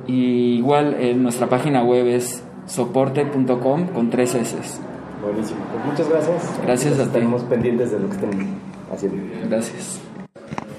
y 0.07 0.57
igual 0.59 0.96
en 1.00 1.22
nuestra 1.22 1.48
página 1.48 1.83
web 1.83 2.07
es 2.07 2.44
soporte.com 2.66 3.87
con 3.94 4.11
tres 4.11 4.35
S. 4.35 4.57
Buenísimo. 5.22 5.61
Pues 5.72 5.85
muchas 5.85 6.09
gracias. 6.09 6.61
Gracias 6.62 6.94
a 6.94 6.96
ti. 6.96 7.02
Estaremos 7.02 7.42
pendientes 7.44 7.90
de 7.90 8.00
lo 8.00 8.09
que 8.09 8.14
estén 8.14 8.48
haciendo. 8.92 9.22
Gracias. 9.48 10.00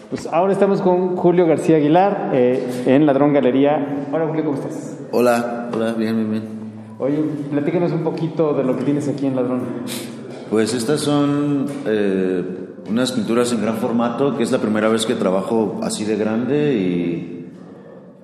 Pues 0.10 0.28
ahora 0.28 0.54
estamos 0.54 0.82
con 0.82 1.16
Julio 1.18 1.46
García 1.46 1.78
Aguilar 1.78 2.32
eh, 2.34 2.84
en 2.88 3.06
Ladrón 3.06 3.34
Galería. 3.34 4.08
Hola 4.12 4.28
Julio, 4.28 4.46
¿cómo 4.46 4.58
estás? 4.58 4.98
Hola, 5.12 5.70
hola, 5.72 5.94
bien, 5.94 6.16
bien, 6.16 6.32
bien. 6.32 6.44
Oye, 6.98 7.18
platícanos 7.52 7.92
un 7.92 8.04
poquito 8.04 8.54
de 8.54 8.64
lo 8.64 8.76
que 8.76 8.84
tienes 8.84 9.08
aquí 9.08 9.28
en 9.28 9.36
Ladrón. 9.36 9.62
Pues 10.50 10.74
estas 10.74 11.02
son 11.02 11.68
eh, 11.86 12.44
unas 12.90 13.12
pinturas 13.12 13.54
en 13.54 13.62
gran 13.62 13.78
formato, 13.78 14.36
que 14.36 14.44
es 14.44 14.52
la 14.52 14.58
primera 14.58 14.90
vez 14.90 15.06
que 15.06 15.14
trabajo 15.14 15.80
así 15.84 16.06
de 16.06 16.16
grande 16.16 16.74
y 16.74 17.46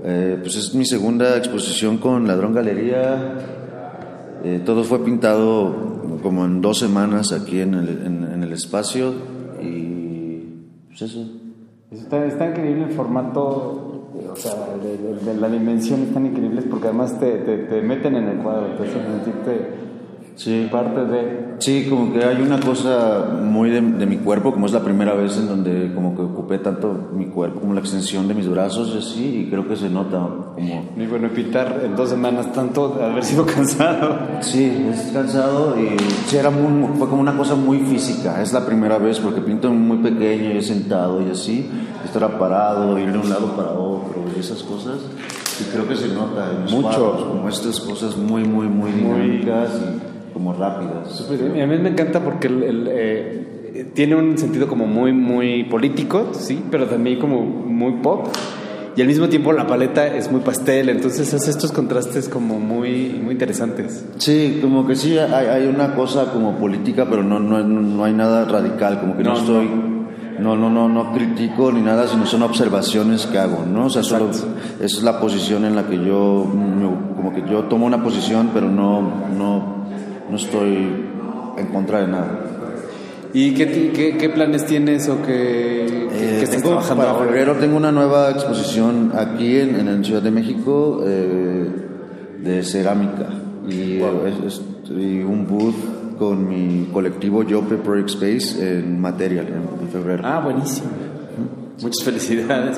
eh, 0.04 0.40
pues 0.42 0.56
es 0.56 0.74
mi 0.74 0.86
segunda 0.86 1.38
exposición 1.38 2.00
con 2.00 2.28
Ladrón 2.28 2.54
Galería. 2.54 3.36
Eh, 4.44 4.62
todo 4.66 4.84
fue 4.84 5.04
pintado 5.04 5.95
como 6.26 6.44
en 6.44 6.60
dos 6.60 6.80
semanas 6.80 7.32
aquí 7.32 7.60
en 7.60 7.76
el, 7.76 7.88
en- 8.04 8.42
el 8.42 8.52
espacio 8.52 9.14
y 9.62 10.40
pues 10.88 11.04
eso. 11.04 11.24
Está, 11.92 12.26
increíble 12.50 12.86
el 12.86 12.94
formato, 12.94 14.10
eh, 14.20 14.28
o 14.32 14.36
sea, 14.36 14.56
de, 14.82 15.36
la 15.40 15.48
dimensión 15.50 16.02
están 16.02 16.26
increíbles 16.26 16.66
porque 16.68 16.88
además 16.88 17.20
te, 17.20 17.38
te, 17.38 17.58
te 17.66 17.80
meten 17.84 18.16
en 18.16 18.28
el 18.28 18.38
cuadro, 18.40 18.70
te 18.76 18.86
Sí. 20.36 20.68
parte 20.72 21.06
de... 21.06 21.56
Sí, 21.60 21.88
como 21.90 22.12
que 22.14 22.24
hay 22.24 22.42
una 22.42 22.60
cosa 22.60 23.26
muy 23.42 23.70
de, 23.70 23.80
de 23.82 24.06
mi 24.06 24.18
cuerpo, 24.18 24.52
como 24.52 24.66
es 24.66 24.74
la 24.74 24.82
primera 24.82 25.14
vez 25.14 25.38
en 25.38 25.48
donde 25.48 25.94
como 25.94 26.16
que 26.16 26.22
ocupé 26.22 26.60
tanto 26.60 27.10
mi 27.14 27.28
cuerpo 27.28 27.62
como 27.62 27.74
la 27.74 27.80
extensión 27.80 28.28
de 28.28 28.34
mis 28.34 28.50
brazos 28.50 28.92
y 28.94 28.98
así, 28.98 29.40
y 29.40 29.50
creo 29.50 29.68
que 29.68 29.76
se 29.78 29.90
nota 29.90 30.18
como... 30.54 30.90
Y 30.98 31.08
bueno, 31.08 31.30
pintar 31.30 31.82
en 31.86 31.96
dos 31.96 32.10
semanas 32.10 32.52
tanto, 32.52 33.00
haber 33.02 33.24
sido 33.24 33.46
cansado. 33.46 34.18
Sí, 34.42 34.88
es 34.92 35.12
cansado 35.14 35.76
y 35.80 35.98
sí, 36.28 36.36
era 36.38 36.50
muy, 36.50 36.98
fue 36.98 37.08
como 37.08 37.22
una 37.22 37.38
cosa 37.38 37.56
muy 37.56 37.80
física, 37.80 38.42
es 38.42 38.52
la 38.52 38.66
primera 38.66 38.98
vez 38.98 39.20
porque 39.20 39.40
pinto 39.42 39.72
muy 39.72 39.98
pequeño 39.98 40.52
y 40.52 40.62
sentado 40.62 41.26
y 41.26 41.32
así, 41.32 41.70
estar 42.04 42.38
parado, 42.38 43.00
ir 43.00 43.12
de 43.12 43.18
un 43.18 43.30
lado 43.30 43.56
para 43.56 43.72
otro 43.72 44.26
y 44.36 44.40
esas 44.40 44.62
cosas, 44.64 44.98
y 45.62 45.64
creo 45.72 45.88
que 45.88 45.96
se 45.96 46.10
nota 46.10 46.52
en 46.52 46.64
los 46.64 46.72
Mucho. 46.74 46.88
cuadros, 46.90 47.24
como 47.24 47.48
estas 47.48 47.80
cosas 47.80 48.18
muy, 48.18 48.44
muy, 48.44 48.68
muy 48.68 48.92
dinámicas 48.92 49.70
y 49.80 50.15
como 50.36 50.52
rápidas. 50.54 51.26
A 51.32 51.66
mí 51.66 51.78
me 51.80 51.90
encanta 51.90 52.20
porque 52.20 52.48
el- 52.48 52.64
el, 52.64 52.88
eh, 52.92 53.88
tiene 53.94 54.16
un 54.16 54.38
sentido 54.38 54.68
como 54.68 54.86
muy, 54.86 55.14
muy 55.14 55.64
político, 55.64 56.32
sí, 56.34 56.62
pero 56.70 56.88
también 56.88 57.20
como 57.20 57.42
muy 57.42 57.94
pop. 58.02 58.28
Y 58.98 59.02
al 59.02 59.08
mismo 59.08 59.28
tiempo 59.30 59.54
la 59.54 59.66
paleta 59.66 60.08
es 60.08 60.30
muy 60.32 60.42
pastel, 60.42 60.90
entonces 60.90 61.34
hace 61.34 61.50
estos 61.52 61.72
contrastes 61.72 62.28
como 62.30 62.60
muy, 62.60 63.18
muy 63.24 63.32
interesantes. 63.34 64.06
Sí, 64.18 64.60
como 64.62 64.86
que 64.86 64.96
sí 64.98 65.18
hay, 65.18 65.48
hay 65.48 65.68
una 65.68 65.96
cosa 65.96 66.32
como 66.34 66.58
política, 66.58 67.06
pero 67.10 67.24
no, 67.24 67.40
no, 67.40 67.62
no 67.64 68.04
hay 68.04 68.14
nada 68.14 68.44
radical, 68.46 69.00
como 69.00 69.16
que 69.18 69.24
no, 69.24 69.32
No, 69.34 69.38
estoy, 69.38 69.70
no, 70.40 70.56
no, 70.58 70.70
no, 70.70 70.88
no 70.90 71.14
critico 71.14 71.72
ni 71.74 71.82
nada, 71.82 72.08
sino 72.08 72.26
son 72.26 72.44
observaciones 72.44 73.26
que 73.26 73.38
hago, 73.38 73.66
¿no? 73.66 73.86
O 73.86 73.90
sea, 73.90 74.04
solo, 74.04 74.30
esa 74.30 74.46
es 74.82 75.02
la 75.04 75.20
posición 75.20 75.64
en 75.66 75.76
la 75.76 75.88
que 75.88 75.98
yo, 75.98 76.46
como 77.18 77.34
que 77.34 77.42
yo 77.50 77.64
tomo 77.64 77.86
una 77.86 78.02
posición, 78.04 78.52
pero 78.54 78.70
no, 78.70 79.02
no, 79.38 79.85
no 80.30 80.36
estoy 80.36 81.06
en 81.58 81.68
contra 81.68 82.02
de 82.02 82.08
nada. 82.08 82.40
¿Y 83.34 83.54
qué, 83.54 83.92
qué, 83.94 84.16
qué 84.18 84.30
planes 84.30 84.66
tienes 84.66 85.10
o 85.10 85.22
qué, 85.22 85.28
qué- 85.28 86.08
Eh, 86.16 86.36
estás 86.44 86.52
tengo- 86.62 86.70
trabajando 86.70 87.04
para 87.04 87.12
ahora? 87.12 87.26
febrero 87.26 87.56
tengo 87.58 87.76
una 87.78 87.92
nueva 87.92 88.32
exposición 88.32 89.12
aquí 89.14 89.58
en, 89.60 89.88
en 89.88 90.06
Ciudad 90.06 90.22
de 90.22 90.32
México 90.32 91.04
eh, 91.06 91.66
de 92.42 92.64
cerámica 92.64 93.28
y, 93.68 94.00
es- 94.02 94.54
es- 94.56 94.62
y 94.90 95.22
un 95.24 95.46
booth 95.48 96.18
con 96.18 96.48
mi 96.48 96.88
colectivo 96.94 97.44
Yope 97.44 97.76
Project 97.76 98.10
Space 98.12 98.78
en 98.80 99.02
Material 99.02 99.48
en, 99.48 99.86
en 99.86 99.90
febrero. 99.92 100.24
Ah, 100.26 100.40
buenísimo. 100.42 100.88
Muchas 101.82 102.06
felicidades. 102.06 102.78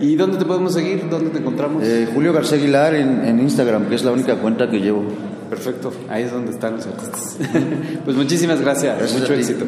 ¿Y 0.00 0.14
dónde 0.16 0.38
te 0.38 0.46
podemos 0.46 0.72
seguir? 0.72 1.04
¿Dónde 1.10 1.28
te 1.28 1.38
encontramos? 1.40 1.82
Eh, 1.84 2.08
Julio 2.14 2.32
García 2.32 2.56
Aguilar 2.56 2.94
en, 2.94 3.26
en 3.26 3.40
Instagram, 3.40 3.86
que 3.90 3.96
es 3.96 4.04
la 4.04 4.12
única 4.12 4.36
cuenta 4.36 4.70
que 4.70 4.78
llevo. 4.80 5.02
Perfecto, 5.48 5.92
ahí 6.08 6.24
es 6.24 6.32
donde 6.32 6.52
están 6.52 6.76
los 6.76 6.86
artistas. 6.86 7.38
pues 8.04 8.16
muchísimas 8.16 8.60
gracias, 8.60 8.98
Gracias 8.98 9.20
mucho 9.20 9.34
éxito. 9.34 9.66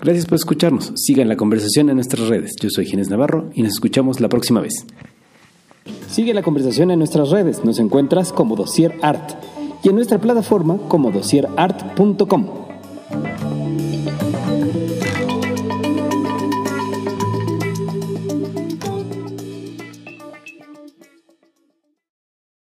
Gracias 0.00 0.26
por 0.26 0.36
escucharnos. 0.36 0.92
Sigan 0.94 1.28
la 1.28 1.36
conversación 1.36 1.88
en 1.88 1.96
nuestras 1.96 2.28
redes. 2.28 2.52
Yo 2.60 2.68
soy 2.70 2.86
Ginés 2.86 3.08
Navarro 3.08 3.50
y 3.54 3.62
nos 3.62 3.72
escuchamos 3.72 4.20
la 4.20 4.28
próxima 4.28 4.60
vez. 4.60 4.86
Sigue 6.08 6.34
la 6.34 6.42
conversación 6.42 6.90
en 6.90 6.98
nuestras 6.98 7.30
redes. 7.30 7.64
Nos 7.64 7.78
encuentras 7.78 8.32
como 8.32 8.56
Dossier 8.56 8.94
Art 9.02 9.32
y 9.82 9.88
en 9.88 9.96
nuestra 9.96 10.18
plataforma 10.18 10.78
como 10.88 11.10
dossierart.com. 11.10 12.46